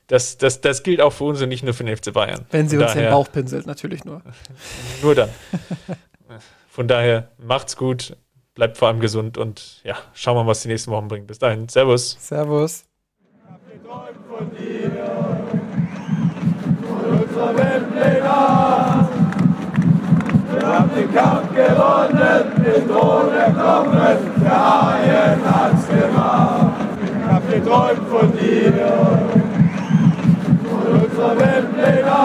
[0.08, 2.46] Das, das, das gilt auch für uns und nicht nur für den FC Bayern.
[2.52, 4.22] Wenn sie Von uns daher, den Bauch pinselt, natürlich nur.
[5.02, 5.30] Nur dann.
[6.70, 8.16] Von daher, macht's gut,
[8.54, 11.26] bleibt vor allem gesund und ja, schauen wir mal, was die nächsten Wochen bringen.
[11.26, 12.18] Bis dahin, Servus.
[12.20, 12.86] Servus.
[14.28, 14.92] Von dir,
[16.84, 18.75] von unserer Weltpläne.
[20.76, 26.74] Haben den Kampf gewonnen, den Thron erklommen, der Haien hat's gemacht.
[27.02, 28.74] Ich hab geträumt von dir,
[30.70, 32.18] von unserer Weltpläne.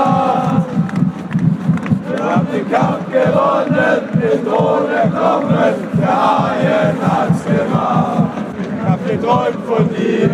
[2.09, 8.31] Wir haben den Kampf gewonnen, den Thron erklommen, der Haien hat's gemacht.
[8.59, 10.31] Ich hab geträumt von dir,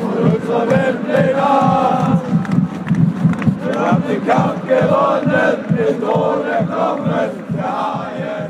[0.00, 2.03] von unserer Weltpläne.
[3.84, 8.43] Wir haben den Kampf gewonnen, den Thron erklommen, der Haien